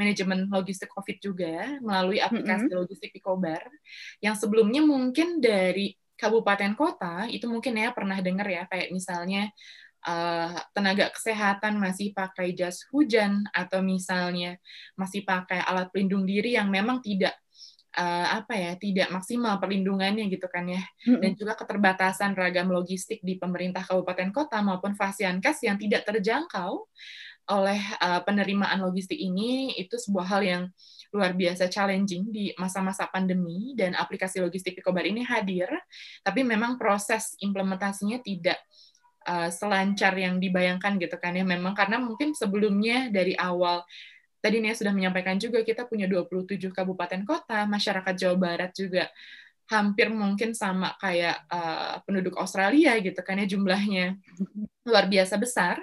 [0.00, 2.78] manajemen logistik COVID juga melalui aplikasi hmm.
[2.80, 3.60] logistik Picobar
[4.24, 9.50] yang sebelumnya mungkin dari kabupaten kota itu mungkin ya pernah dengar ya kayak misalnya
[10.06, 14.58] uh, tenaga kesehatan masih pakai jas hujan atau misalnya
[14.94, 17.34] masih pakai alat pelindung diri yang memang tidak
[17.96, 20.82] uh, apa ya tidak maksimal perlindungannya gitu kan ya.
[21.04, 26.88] Dan juga keterbatasan ragam logistik di pemerintah kabupaten kota maupun fasiankes yang tidak terjangkau
[27.50, 30.62] oleh uh, penerimaan logistik ini itu sebuah hal yang
[31.12, 33.76] luar biasa challenging di masa-masa pandemi.
[33.76, 35.68] Dan aplikasi logistik Picobar ini hadir
[36.24, 38.56] tapi memang proses implementasinya tidak
[39.28, 41.44] uh, selancar yang dibayangkan gitu kan ya.
[41.44, 43.84] Memang karena mungkin sebelumnya dari awal
[44.42, 49.06] tadi Nia sudah menyampaikan juga kita punya 27 kabupaten kota, masyarakat Jawa Barat juga
[49.70, 54.18] hampir mungkin sama kayak uh, penduduk Australia gitu kan ya jumlahnya
[54.88, 55.78] luar biasa besar.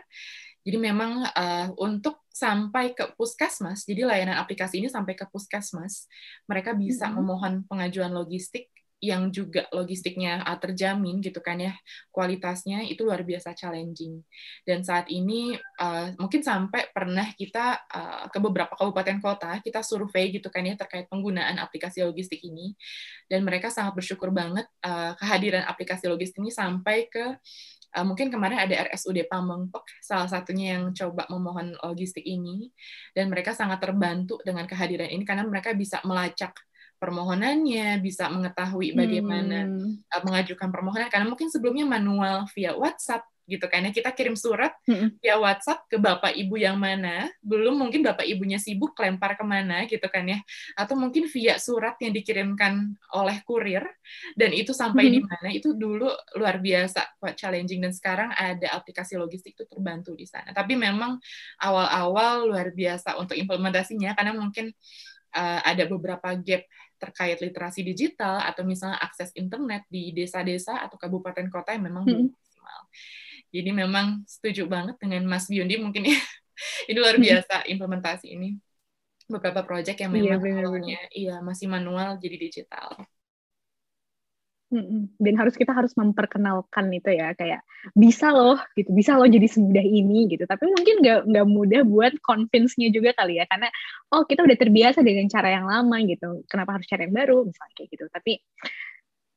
[0.62, 6.06] Jadi memang uh, untuk sampai ke puskesmas, jadi layanan aplikasi ini sampai ke puskesmas,
[6.46, 7.18] mereka bisa mm -hmm.
[7.24, 8.70] memohon pengajuan logistik
[9.00, 11.72] yang juga logistiknya uh, terjamin gitu kan ya
[12.12, 14.20] kualitasnya itu luar biasa challenging.
[14.68, 20.36] Dan saat ini uh, mungkin sampai pernah kita uh, ke beberapa kabupaten kota kita survei
[20.36, 22.76] gitu kan ya terkait penggunaan aplikasi logistik ini.
[23.32, 27.40] Dan mereka sangat bersyukur banget uh, kehadiran aplikasi logistik ini sampai ke
[27.96, 32.70] uh, mungkin kemarin ada RSUD Pamengpek salah satunya yang coba memohon logistik ini.
[33.16, 36.54] Dan mereka sangat terbantu dengan kehadiran ini karena mereka bisa melacak
[37.00, 40.06] permohonannya, bisa mengetahui bagaimana hmm.
[40.12, 41.08] Uh, mengajukan permohonan.
[41.08, 43.92] Karena mungkin sebelumnya manual via WhatsApp gitu kan ya.
[43.96, 45.18] Kita kirim surat hmm.
[45.24, 47.26] via WhatsApp ke bapak ibu yang mana.
[47.42, 50.38] Belum mungkin bapak ibunya sibuk lempar ke mana gitu kan ya.
[50.78, 53.82] Atau mungkin via surat yang dikirimkan oleh kurir.
[54.38, 55.14] Dan itu sampai hmm.
[55.16, 57.82] di mana itu dulu luar biasa buat challenging.
[57.82, 60.54] Dan sekarang ada aplikasi logistik itu terbantu di sana.
[60.54, 61.18] Tapi memang
[61.64, 64.14] awal-awal luar biasa untuk implementasinya.
[64.14, 64.70] Karena mungkin
[65.34, 66.64] uh, ada beberapa gap
[67.00, 72.28] terkait literasi digital atau misalnya akses internet di desa-desa atau kabupaten kota yang memang belum
[72.28, 72.36] hmm.
[72.36, 72.82] maksimal.
[73.50, 76.20] Jadi memang setuju banget dengan Mas Biondi mungkin ya
[76.92, 78.60] ini luar biasa implementasi ini
[79.30, 82.98] beberapa proyek yang iya, memang iya, awalnya iya masih manual jadi digital.
[85.18, 87.66] Dan harus kita harus memperkenalkan itu ya kayak
[87.98, 90.46] bisa loh gitu, bisa loh jadi semudah ini gitu.
[90.46, 93.74] Tapi mungkin nggak nggak mudah buat convince-nya juga kali ya karena
[94.14, 96.46] oh kita udah terbiasa dengan cara yang lama gitu.
[96.46, 98.06] Kenapa harus cara yang baru misalnya kayak gitu.
[98.14, 98.34] Tapi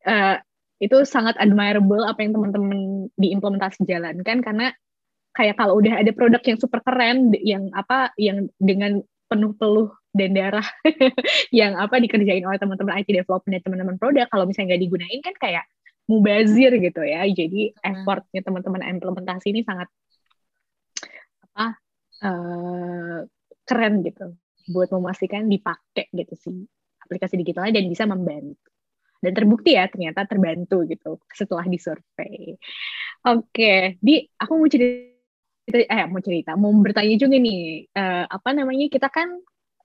[0.06, 0.36] uh,
[0.82, 4.74] itu sangat admirable apa yang teman-teman diimplementasi jalankan karena
[5.32, 9.00] kayak kalau udah ada produk yang super keren yang apa yang dengan
[9.32, 10.66] penuh peluh dan darah
[11.58, 15.34] yang apa dikerjain oleh teman-teman IT development dan teman-teman produk kalau misalnya nggak digunain kan
[15.40, 15.64] kayak
[16.04, 19.88] mubazir gitu ya jadi effortnya teman-teman implementasi ini sangat
[21.48, 21.80] apa
[22.28, 23.18] uh,
[23.64, 24.36] keren gitu
[24.68, 26.58] buat memastikan dipakai gitu sih
[27.08, 28.60] aplikasi digitalnya dan bisa membantu
[29.22, 32.58] dan terbukti ya ternyata terbantu gitu setelah disurvey.
[33.22, 33.78] Oke, okay.
[34.02, 35.12] di aku mau cerita
[35.70, 39.38] eh mau cerita mau bertanya juga nih uh, apa namanya kita kan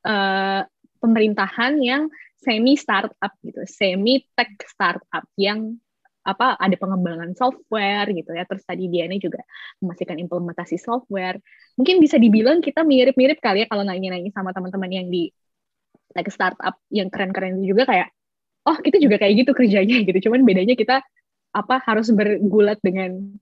[0.08, 0.62] uh,
[0.98, 5.78] pemerintahan yang semi startup gitu, semi tech startup yang
[6.28, 8.44] apa ada pengembangan software gitu ya.
[8.44, 9.42] Terus tadi Diana juga
[9.80, 11.40] memastikan implementasi software.
[11.80, 15.32] Mungkin bisa dibilang kita mirip-mirip kali ya kalau nanya-nanya sama teman-teman yang di
[16.12, 18.12] tech startup yang keren-keren juga kayak
[18.68, 20.30] oh kita juga kayak gitu kerjanya gitu.
[20.30, 21.00] Cuman bedanya kita
[21.56, 23.34] apa harus bergulat dengan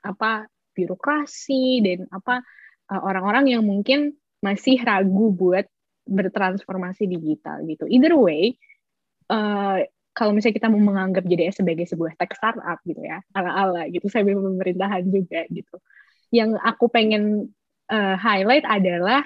[0.00, 2.42] apa birokrasi dan apa
[2.90, 5.68] eh, orang-orang yang mungkin masih ragu buat
[6.08, 7.86] bertransformasi digital gitu.
[7.86, 8.56] Either way,
[9.30, 14.10] uh, kalau misalnya kita mau menganggap jadi sebagai sebuah tech startup gitu ya, ala-ala gitu,
[14.10, 15.76] saya pemerintahan juga gitu.
[16.34, 17.54] Yang aku pengen
[17.92, 19.22] uh, highlight adalah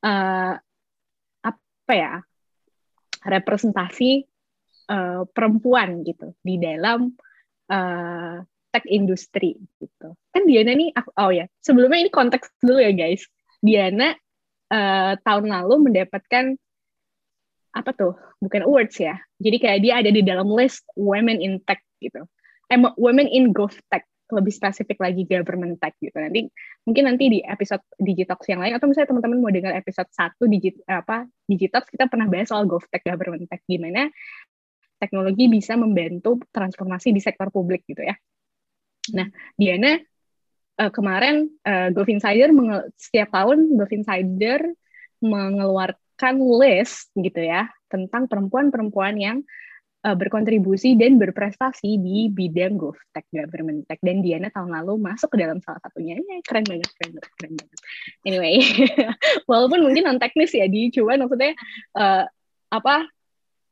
[0.00, 0.56] uh,
[1.44, 2.14] apa ya
[3.24, 4.24] representasi
[4.88, 7.12] uh, perempuan gitu di dalam
[7.68, 8.40] uh,
[8.74, 10.18] tech industry gitu.
[10.34, 13.22] Kan Diana nih, oh ya sebelumnya ini konteks dulu ya guys.
[13.62, 14.18] Diana
[14.74, 16.58] uh, tahun lalu mendapatkan
[17.74, 21.82] apa tuh bukan awards ya jadi kayak dia ada di dalam list women in tech
[21.98, 22.22] gitu
[22.70, 26.48] eh, women in growth tech lebih spesifik lagi government tech gitu nanti
[26.86, 30.80] mungkin nanti di episode Digitox yang lain atau misalnya teman-teman mau dengar episode satu digit
[30.86, 34.08] apa Digitox kita pernah bahas soal growth tech government tech gimana
[34.96, 38.14] teknologi bisa membantu transformasi di sektor publik gitu ya
[39.12, 40.00] nah Diana
[40.80, 42.48] uh, kemarin uh, Golf Insider
[42.96, 44.60] setiap tahun Golf Insider
[45.20, 49.38] mengeluarkan list gitu ya tentang perempuan-perempuan yang
[50.04, 53.98] uh, berkontribusi dan berprestasi di bidang golf tech government tech.
[54.04, 56.20] Dan Diana tahun lalu masuk ke dalam salah satunya.
[56.20, 57.78] Ya, keren banget keren banget keren banget.
[58.28, 58.54] Anyway
[59.50, 60.92] walaupun mungkin non teknis ya di.
[60.92, 61.56] Cuman maksudnya
[61.96, 62.28] uh,
[62.68, 63.08] apa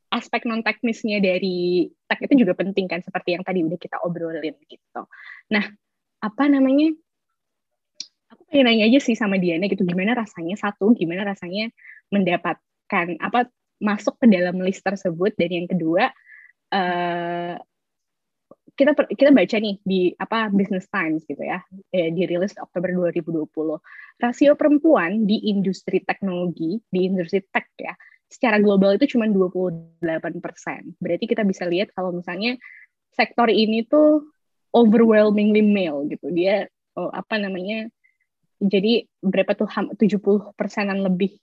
[0.09, 4.53] aspek non teknisnya dari tech itu juga penting kan seperti yang tadi udah kita obrolin
[4.69, 5.01] gitu.
[5.49, 5.65] Nah
[6.21, 6.93] apa namanya?
[8.53, 11.73] Pengen nanya aja sih sama Diana gitu gimana rasanya satu gimana rasanya
[12.13, 13.49] mendapatkan apa
[13.81, 15.33] masuk ke dalam list tersebut.
[15.33, 16.13] Dan yang kedua
[16.69, 17.57] uh,
[18.73, 21.61] kita kita baca nih di apa Business Times gitu ya
[21.93, 23.45] eh, dirilis Oktober 2020
[24.17, 27.93] rasio perempuan di industri teknologi di industri tech ya
[28.33, 30.97] secara global itu cuma 28 persen.
[30.97, 32.57] Berarti kita bisa lihat kalau misalnya
[33.13, 34.25] sektor ini tuh
[34.73, 36.33] overwhelmingly male gitu.
[36.33, 36.65] Dia
[36.97, 37.93] oh, apa namanya
[38.57, 41.37] jadi berapa tuh 70 persenan lebih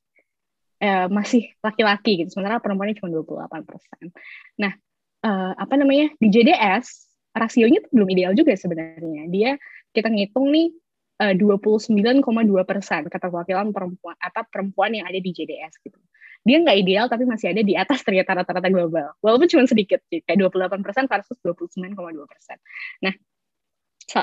[0.82, 2.34] eh, masih laki-laki gitu.
[2.34, 4.10] Sementara perempuannya cuma 28 persen.
[4.58, 4.74] Nah
[5.22, 9.30] eh, apa namanya di JDS rasionya tuh belum ideal juga sebenarnya.
[9.30, 9.54] Dia
[9.94, 10.74] kita ngitung nih
[11.22, 12.26] eh, 29,2
[12.66, 16.02] persen keterwakilan perempuan atau perempuan yang ada di JDS gitu
[16.40, 20.24] dia nggak ideal tapi masih ada di atas ternyata rata-rata global walaupun cuma sedikit sih
[20.24, 22.56] kayak 28 persen versus 29,2 persen
[23.04, 23.12] nah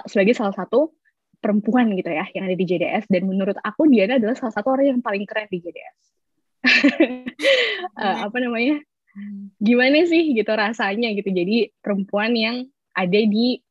[0.10, 0.98] sebagai salah satu
[1.38, 4.98] perempuan gitu ya yang ada di JDS dan menurut aku Diana adalah salah satu orang
[4.98, 5.98] yang paling keren di JDS.
[7.96, 8.82] uh, eh, apa namanya?
[9.58, 13.62] Gimana sih gitu rasanya gitu jadi perempuan yang ada di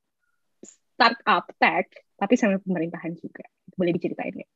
[0.63, 3.45] startup tech tapi sama pemerintahan juga.
[3.75, 4.51] Boleh diceritain nggak?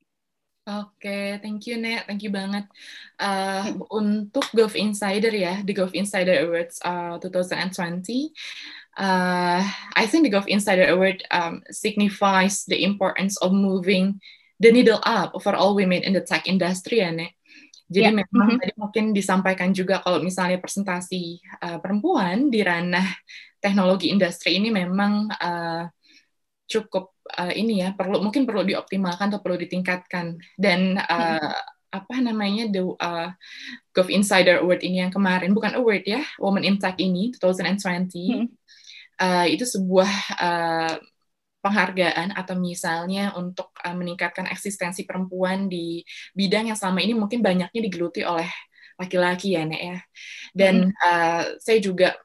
[0.71, 2.63] Oke, okay, thank you Nek, thank you banget.
[3.19, 8.31] Uh, untuk Gov Insider ya, di Gov Insider Awards uh, 2020,
[8.95, 9.67] uh,
[9.99, 14.23] I think the Gov Insider Award um, signifies the importance of moving
[14.63, 17.35] the needle up for all women in the tech industry ya, Nek.
[17.91, 18.15] Jadi yeah.
[18.23, 18.61] memang mm -hmm.
[18.63, 23.11] tadi mungkin disampaikan juga kalau misalnya presentasi uh, perempuan di ranah
[23.59, 25.91] teknologi industri ini memang uh,
[26.71, 31.99] cukup uh, ini ya perlu mungkin perlu dioptimalkan atau perlu ditingkatkan dan uh, hmm.
[31.99, 33.35] apa namanya the uh,
[33.91, 38.61] Gov Insider Award ini yang kemarin bukan award ya Women Tech ini 2020 hmm
[39.21, 40.95] uh, itu sebuah uh,
[41.61, 46.01] penghargaan atau misalnya untuk uh, meningkatkan eksistensi perempuan di
[46.33, 48.49] bidang yang selama ini mungkin banyaknya digeluti oleh
[48.97, 49.99] laki-laki ya Nek ya.
[50.57, 50.97] Dan hmm.
[51.05, 52.17] uh, saya juga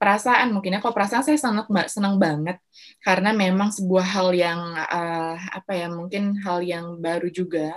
[0.00, 2.56] perasaan mungkin ya kalau perasaan saya sangat senang banget
[3.04, 7.68] karena memang sebuah hal yang uh, apa ya mungkin hal yang baru juga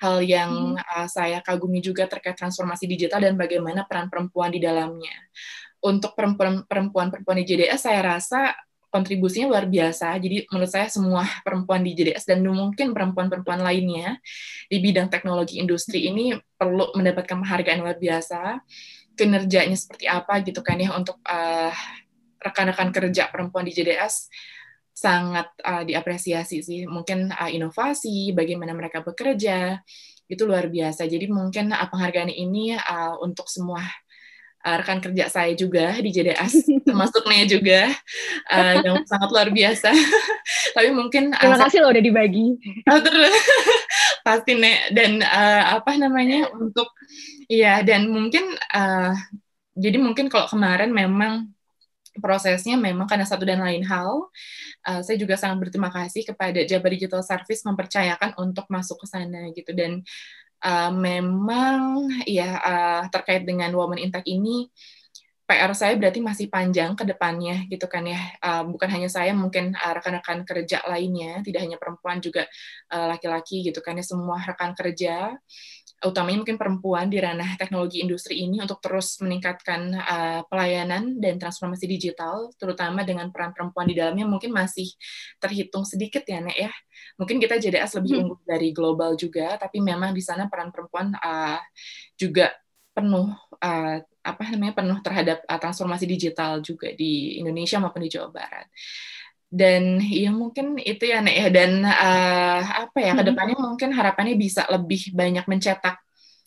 [0.00, 0.80] hal yang hmm.
[0.80, 5.12] uh, saya kagumi juga terkait transformasi digital dan bagaimana peran perempuan di dalamnya
[5.84, 8.56] untuk perempuan-perempuan di JDS saya rasa
[8.92, 10.12] kontribusinya luar biasa.
[10.20, 14.20] Jadi menurut saya semua perempuan di JDS dan mungkin perempuan-perempuan lainnya
[14.68, 18.60] di bidang teknologi industri ini perlu mendapatkan penghargaan luar biasa.
[19.12, 21.72] Kinerjanya seperti apa gitu kan ya untuk uh,
[22.42, 24.32] rekan-rekan kerja perempuan di JDS
[24.92, 26.84] sangat uh, diapresiasi sih.
[26.84, 29.80] Mungkin uh, inovasi, bagaimana mereka bekerja
[30.28, 31.04] itu luar biasa.
[31.08, 33.84] Jadi mungkin uh, penghargaan ini uh, untuk semua
[34.62, 37.90] uh, rekan kerja saya juga di JDS, termasuk Nea juga,
[38.48, 39.90] uh, yang sangat luar biasa.
[40.76, 42.48] Tapi mungkin uh, terima kasih loh udah dibagi.
[42.88, 43.34] Oh, terus
[44.26, 46.88] pasti Nea dan uh, apa namanya untuk
[47.52, 49.12] ya dan mungkin uh,
[49.76, 51.52] jadi mungkin kalau kemarin memang
[52.20, 54.28] prosesnya memang karena satu dan lain hal,
[54.84, 59.48] uh, saya juga sangat berterima kasih kepada Jabar Digital Service mempercayakan untuk masuk ke sana
[59.56, 60.04] gitu dan
[60.60, 64.68] uh, memang ya uh, terkait dengan woman in tech ini
[65.42, 68.20] PR saya berarti masih panjang ke depannya gitu kan ya.
[68.40, 72.48] Uh, bukan hanya saya, mungkin uh, rekan-rekan kerja lainnya, tidak hanya perempuan juga
[72.88, 74.04] laki-laki uh, gitu kan ya.
[74.06, 75.36] Semua rekan kerja
[76.02, 81.86] utamanya mungkin perempuan di ranah teknologi industri ini untuk terus meningkatkan uh, pelayanan dan transformasi
[81.86, 84.90] digital, terutama dengan peran perempuan di dalamnya mungkin masih
[85.38, 86.72] terhitung sedikit ya, Nek ya.
[87.18, 88.20] Mungkin kita JDS lebih hmm.
[88.26, 91.60] unggul dari global juga, tapi memang di sana peran perempuan uh,
[92.18, 92.50] juga
[92.92, 98.28] penuh uh, apa namanya penuh terhadap uh, transformasi digital juga di Indonesia maupun di Jawa
[98.30, 98.68] Barat
[99.52, 103.64] dan ya mungkin itu ya Nek ya dan uh, apa ya ke depannya hmm.
[103.68, 106.00] mungkin harapannya bisa lebih banyak mencetak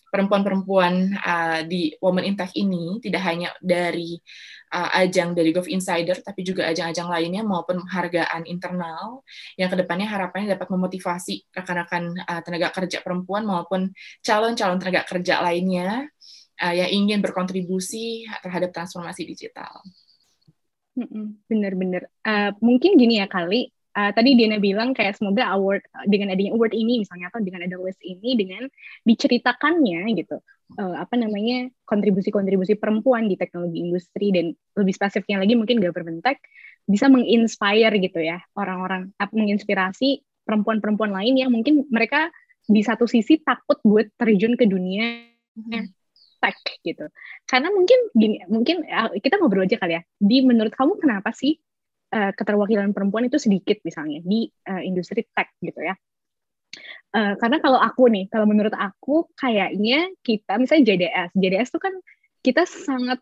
[0.09, 4.17] perempuan-perempuan uh, di Women in Tech ini tidak hanya dari
[4.73, 9.21] uh, ajang dari Gov Insider tapi juga ajang-ajang lainnya maupun penghargaan internal
[9.59, 13.93] yang ke depannya harapannya dapat memotivasi rekan-rekan uh, tenaga kerja perempuan maupun
[14.25, 16.09] calon-calon tenaga kerja lainnya
[16.63, 19.83] uh, yang ingin berkontribusi terhadap transformasi digital.
[21.51, 22.07] Bener-bener.
[22.23, 26.75] Uh, mungkin gini ya kali, uh, tadi Diana bilang kayak semoga award dengan adanya award
[26.75, 28.67] ini misalnya atau dengan ada list ini dengan
[29.03, 30.39] diceritakannya gitu.
[30.81, 36.41] Uh, apa namanya kontribusi-kontribusi perempuan di teknologi industri dan lebih spesifiknya lagi mungkin government tech
[36.89, 42.33] bisa menginspire gitu ya orang-orang menginspirasi perempuan-perempuan lain yang mungkin mereka
[42.65, 45.29] di satu sisi takut buat terjun ke dunia.
[45.53, 45.94] Hmm
[46.45, 47.09] tech gitu.
[47.49, 50.01] Karena mungkin gini, mungkin ya, kita ngobrol aja kali ya.
[50.21, 51.57] Di menurut kamu kenapa sih
[52.13, 55.97] uh, keterwakilan perempuan itu sedikit misalnya di uh, industri tech gitu ya?
[57.15, 61.93] uh, karena kalau aku nih kalau menurut aku kayaknya kita misalnya JDS JDS tuh kan
[62.43, 63.19] kita sangat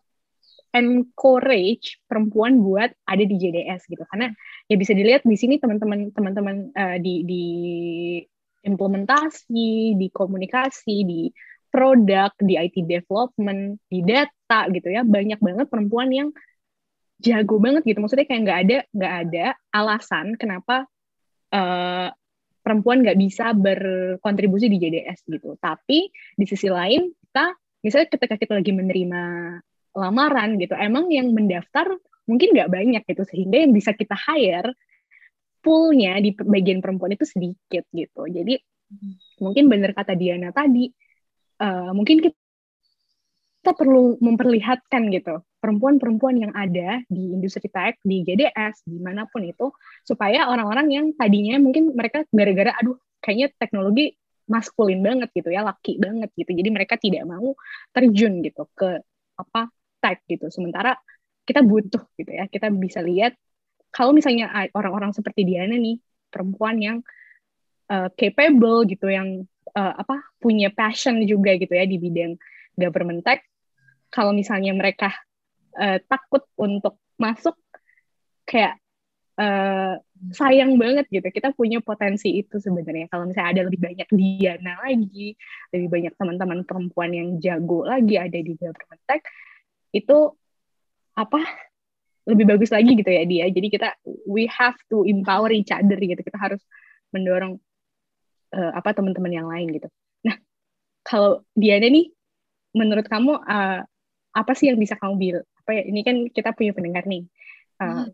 [0.74, 4.34] encourage perempuan buat ada di JDS gitu karena
[4.66, 7.44] ya bisa dilihat di sini teman-teman teman-teman uh, di di
[8.64, 11.30] implementasi di komunikasi di
[11.74, 15.02] produk di IT development di data gitu ya.
[15.02, 16.30] Banyak banget perempuan yang
[17.18, 17.98] jago banget gitu.
[17.98, 20.86] Maksudnya kayak nggak ada nggak ada alasan kenapa
[21.50, 22.14] uh,
[22.62, 25.58] perempuan nggak bisa berkontribusi di JDS gitu.
[25.58, 27.50] Tapi di sisi lain kita
[27.82, 29.22] misalnya ketika kita lagi menerima
[29.98, 31.90] lamaran gitu emang yang mendaftar
[32.30, 33.26] mungkin nggak banyak gitu.
[33.26, 34.78] Sehingga yang bisa kita hire
[35.58, 38.22] poolnya di bagian perempuan itu sedikit gitu.
[38.30, 38.54] Jadi
[39.42, 40.86] mungkin benar kata Diana tadi
[41.60, 42.36] uh, mungkin kita
[43.64, 49.40] kita perlu memperlihatkan gitu perempuan-perempuan yang ada di industri tech, di GDS, di mana pun
[49.40, 49.72] itu,
[50.04, 54.12] supaya orang-orang yang tadinya mungkin mereka gara-gara, aduh, kayaknya teknologi
[54.44, 57.56] maskulin banget gitu ya, laki banget gitu, jadi mereka tidak mau
[57.96, 59.00] terjun gitu ke
[59.40, 59.72] apa
[60.04, 60.52] tech gitu.
[60.52, 61.00] Sementara
[61.48, 63.32] kita butuh gitu ya, kita bisa lihat
[63.88, 65.96] kalau misalnya orang-orang seperti Diana nih,
[66.28, 67.00] perempuan yang
[67.90, 72.38] uh, capable gitu, yang uh, apa punya passion juga gitu ya di bidang
[72.78, 73.42] government tech,
[74.12, 75.10] kalau misalnya mereka
[75.78, 77.54] uh, takut untuk masuk
[78.44, 78.76] kayak
[79.40, 79.98] uh,
[80.32, 81.26] sayang banget gitu.
[81.28, 83.10] Kita punya potensi itu sebenarnya.
[83.12, 85.36] Kalau misalnya ada lebih banyak Diana lagi
[85.74, 89.20] lebih banyak teman-teman perempuan yang jago lagi ada di government tech
[89.94, 90.32] itu
[91.14, 91.40] apa
[92.24, 93.44] lebih bagus lagi gitu ya dia.
[93.52, 93.88] Jadi kita
[94.24, 96.18] we have to empower each other gitu.
[96.24, 96.62] Kita harus
[97.12, 97.60] mendorong
[98.54, 99.88] uh, apa teman-teman yang lain gitu.
[100.22, 100.38] Nah
[101.02, 102.14] kalau Diana nih
[102.74, 103.82] menurut kamu uh,
[104.34, 107.26] apa sih yang bisa kamu bilang apa ya ini kan kita punya pendengar nih.
[107.74, 108.10] Uh, hmm.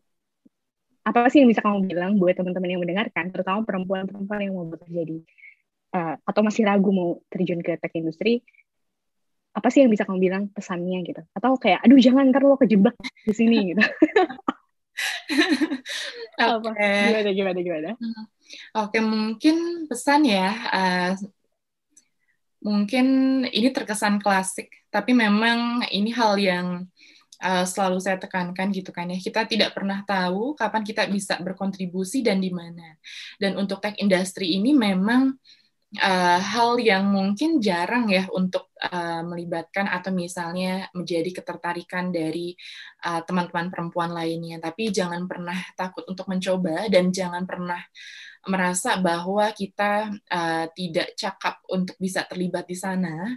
[1.05, 5.03] apa sih yang bisa kamu bilang buat teman-teman yang mendengarkan terutama perempuan-perempuan yang mau bekerja
[5.05, 5.21] di
[5.93, 8.41] uh, atau masih ragu mau terjun ke tech industri
[9.51, 11.23] apa sih yang bisa kamu bilang pesannya gitu?
[11.35, 12.95] Atau kayak aduh jangan ntar lo kejebak
[13.27, 13.83] di sini gitu.
[16.41, 16.71] Apa?
[16.73, 17.91] Gimana gimana gimana?
[17.99, 18.25] Hmm.
[18.77, 21.13] Oke mungkin pesan ya uh,
[22.61, 23.07] mungkin
[23.49, 26.91] ini terkesan klasik tapi memang ini hal yang
[27.41, 29.19] uh, selalu saya tekankan gitu kan ya.
[29.19, 32.97] Kita tidak pernah tahu kapan kita bisa berkontribusi dan di mana.
[33.41, 35.35] Dan untuk tech industry ini memang
[35.99, 42.55] uh, hal yang mungkin jarang ya untuk uh, melibatkan atau misalnya menjadi ketertarikan dari
[43.01, 44.61] teman-teman uh, perempuan lainnya.
[44.61, 47.81] Tapi jangan pernah takut untuk mencoba dan jangan pernah
[48.49, 53.37] merasa bahwa kita uh, tidak cakap untuk bisa terlibat di sana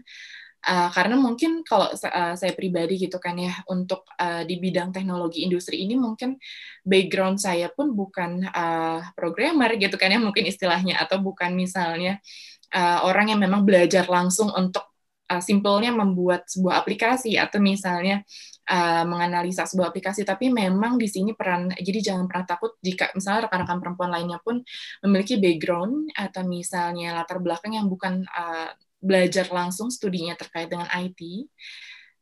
[0.64, 5.44] Uh, karena mungkin kalau uh, saya pribadi gitu kan ya untuk uh, di bidang teknologi
[5.44, 6.40] industri ini mungkin
[6.88, 12.24] background saya pun bukan uh, programmer gitu kan ya mungkin istilahnya atau bukan misalnya
[12.72, 14.88] uh, orang yang memang belajar langsung untuk
[15.28, 18.24] uh, simpelnya membuat sebuah aplikasi atau misalnya
[18.70, 23.48] uh, menganalisa sebuah aplikasi tapi memang di sini peran jadi jangan pernah takut jika misalnya
[23.48, 24.64] rekan-rekan perempuan lainnya pun
[25.04, 28.72] memiliki background atau misalnya latar belakang yang bukan uh,
[29.04, 31.20] belajar langsung studinya terkait dengan IT.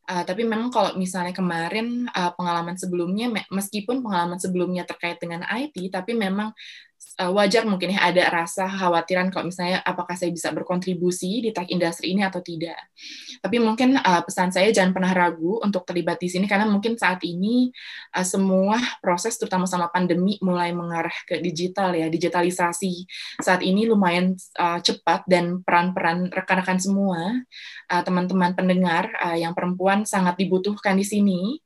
[0.10, 5.78] Uh, tapi memang kalau misalnya kemarin uh, pengalaman sebelumnya, meskipun pengalaman sebelumnya terkait dengan IT,
[5.94, 6.52] tapi memang
[7.22, 11.70] uh, wajar mungkin ya ada rasa khawatiran kalau misalnya apakah saya bisa berkontribusi di tech
[11.70, 12.78] industry ini atau tidak.
[13.38, 17.22] Tapi mungkin uh, pesan saya jangan pernah ragu untuk terlibat di sini karena mungkin saat
[17.22, 17.70] ini
[18.18, 23.06] uh, semua proses terutama sama pandemi mulai mengarah ke digital ya, digitalisasi
[23.38, 27.22] saat ini lumayan uh, cepat dan peran-peran rekan-rekan semua
[27.94, 31.60] uh, teman-teman pendengar uh, yang perempuan sangat dibutuhkan di sini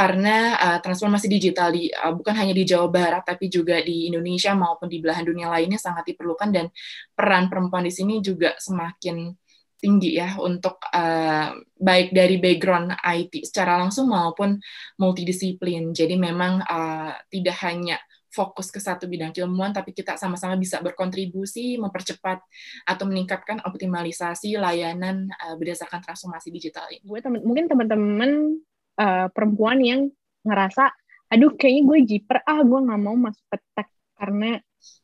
[0.00, 4.56] karena uh, transformasi digital di uh, bukan hanya di Jawa Barat tapi juga di Indonesia
[4.56, 6.72] maupun di belahan dunia lainnya sangat diperlukan dan
[7.12, 9.28] peran perempuan di sini juga semakin
[9.76, 14.56] tinggi ya untuk uh, baik dari background IT secara langsung maupun
[14.96, 15.92] multidisiplin.
[15.92, 21.76] Jadi memang uh, tidak hanya fokus ke satu bidang keilmuan, tapi kita sama-sama bisa berkontribusi,
[21.82, 22.38] mempercepat
[22.86, 27.02] atau meningkatkan optimalisasi layanan uh, berdasarkan transformasi digital ini.
[27.02, 28.62] Gue temen, mungkin teman-teman
[28.98, 30.00] uh, perempuan yang
[30.42, 30.90] ngerasa
[31.30, 33.44] aduh kayaknya gue jiper ah gue nggak mau masuk
[33.76, 33.86] tech
[34.18, 34.58] karena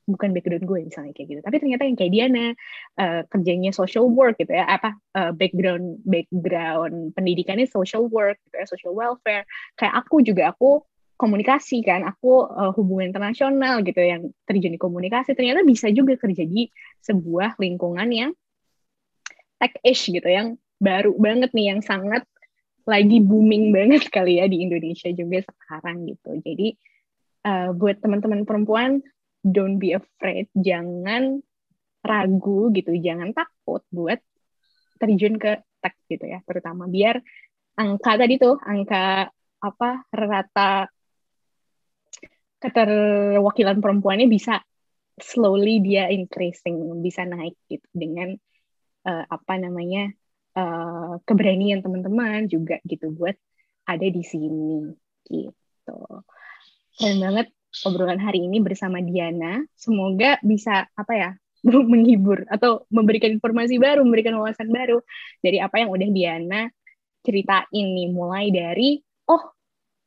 [0.09, 1.41] bukan background gue misalnya kayak gitu.
[1.45, 2.47] Tapi ternyata yang kayak Diana
[3.01, 8.67] uh, kerjanya social work gitu ya apa uh, background background pendidikannya social work gitu ya
[8.69, 9.45] social welfare.
[9.77, 10.85] Kayak aku juga aku
[11.17, 16.45] komunikasi kan aku uh, hubungan internasional gitu yang terjun di komunikasi ternyata bisa juga kerja
[16.45, 16.69] di
[17.01, 18.31] sebuah lingkungan yang
[19.57, 22.29] tech-ish gitu yang baru banget nih yang sangat
[22.87, 26.39] lagi booming banget kali ya di Indonesia juga sekarang gitu.
[26.41, 26.79] Jadi
[27.45, 29.03] uh, buat teman-teman perempuan,
[29.43, 31.43] don't be afraid, jangan
[32.07, 34.23] ragu gitu, jangan takut buat
[35.03, 36.87] terjun ke tech gitu ya, terutama.
[36.87, 37.19] Biar
[37.77, 40.87] angka tadi tuh, angka apa rata
[42.63, 44.63] keterwakilan perempuannya bisa
[45.19, 48.37] slowly dia increasing, bisa naik gitu dengan
[49.07, 50.13] uh, apa namanya
[50.57, 53.37] uh, keberanian teman-teman juga gitu buat
[53.87, 54.91] ada di sini
[55.29, 55.99] gitu.
[56.97, 57.47] Keren banget
[57.85, 59.63] obrolan hari ini bersama Diana.
[59.77, 61.31] Semoga bisa apa ya
[61.93, 65.05] menghibur atau memberikan informasi baru, memberikan wawasan baru
[65.45, 66.67] dari apa yang udah Diana
[67.23, 68.09] ceritain nih.
[68.11, 68.99] Mulai dari
[69.29, 69.45] oh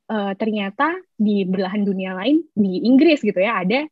[0.09, 3.85] uh, ternyata di belahan dunia lain di Inggris gitu ya ada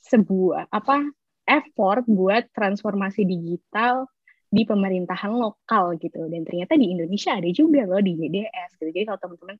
[0.00, 1.04] sebuah apa
[1.44, 4.08] effort buat transformasi digital
[4.50, 6.26] di pemerintahan lokal gitu.
[6.26, 8.90] Dan ternyata di Indonesia ada juga loh di JDS gitu.
[8.90, 9.56] Jadi kalau teman-teman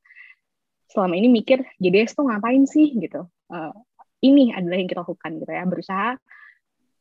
[0.91, 3.23] selama ini mikir JDS tuh ngapain sih gitu?
[3.47, 3.71] Uh,
[4.21, 5.63] ini adalah yang kita lakukan gitu ya.
[5.63, 6.09] Berusaha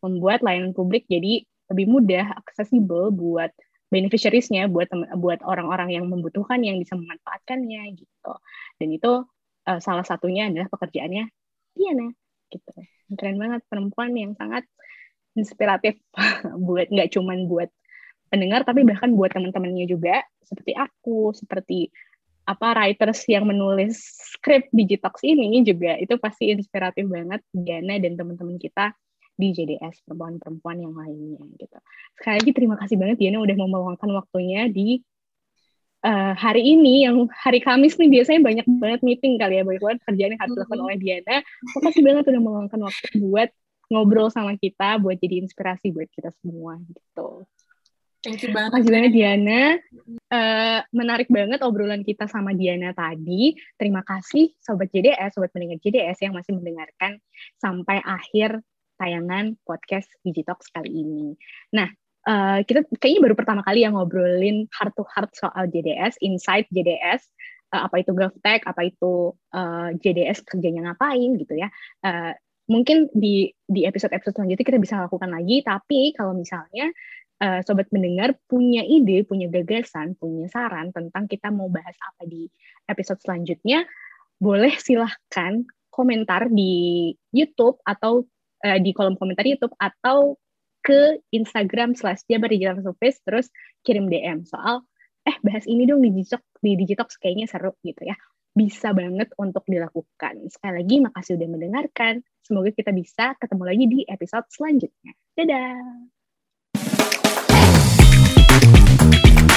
[0.00, 3.52] membuat layanan publik jadi lebih mudah aksesibel buat
[3.90, 4.86] beneficiariesnya buat
[5.18, 8.32] buat orang-orang yang membutuhkan yang bisa memanfaatkannya gitu.
[8.78, 9.26] Dan itu
[9.66, 11.26] uh, salah satunya adalah pekerjaannya
[11.74, 12.08] Diana
[12.54, 12.74] gitu.
[13.18, 14.62] Keren banget perempuan yang sangat
[15.34, 15.98] inspiratif
[16.66, 17.70] buat nggak cuman buat
[18.30, 21.90] pendengar tapi bahkan buat teman-temannya juga seperti aku seperti
[22.46, 24.00] apa writers yang menulis
[24.34, 28.94] skrip Digitox ini juga itu pasti inspiratif banget Diana dan teman-teman kita
[29.38, 31.78] di JDS perempuan-perempuan yang lainnya gitu.
[32.20, 35.00] Sekali lagi terima kasih banget Diana udah mau meluangkan waktunya di
[36.04, 40.00] uh, hari ini yang hari Kamis nih biasanya banyak banget meeting kali ya banyak banget
[40.04, 41.36] kerjaan yang harus dilakukan oleh Diana.
[41.80, 43.50] Makasih banget udah meluangkan waktu buat
[43.90, 47.48] ngobrol sama kita, buat jadi inspirasi buat kita semua gitu.
[48.20, 48.76] Thank you banget.
[48.76, 49.62] Makasih banget Diana.
[50.28, 53.56] Uh, menarik banget obrolan kita sama Diana tadi.
[53.80, 57.16] Terima kasih Sobat JDS, Sobat pendengar JDS yang masih mendengarkan
[57.56, 58.60] sampai akhir
[59.00, 61.32] tayangan podcast Digitox kali ini.
[61.72, 61.88] Nah,
[62.28, 67.24] uh, kita kayaknya baru pertama kali yang ngobrolin heart to heart soal JDS, insight JDS,
[67.72, 71.72] uh, eh, apa itu GovTech, apa itu uh, JDS kerjanya ngapain gitu ya.
[72.04, 72.36] Uh,
[72.68, 76.92] mungkin di di episode-episode selanjutnya kita bisa lakukan lagi, tapi kalau misalnya
[77.40, 82.46] uh, sobat mendengar punya ide, punya gagasan, punya saran tentang kita mau bahas apa di
[82.86, 83.88] episode selanjutnya,
[84.36, 88.24] boleh silahkan komentar di YouTube atau
[88.64, 90.38] uh, di kolom komentar YouTube atau
[90.80, 93.46] ke Instagram slash Jabar Digital Service terus
[93.84, 94.80] kirim DM soal
[95.28, 98.16] eh bahas ini dong di Digitox, di Digitox kayaknya seru gitu ya.
[98.50, 100.48] Bisa banget untuk dilakukan.
[100.48, 102.24] Sekali lagi makasih udah mendengarkan.
[102.40, 105.12] Semoga kita bisa ketemu lagi di episode selanjutnya.
[105.36, 106.19] Dadah!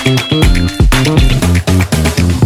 [0.06, 0.32] Thank
[2.32, 2.43] you.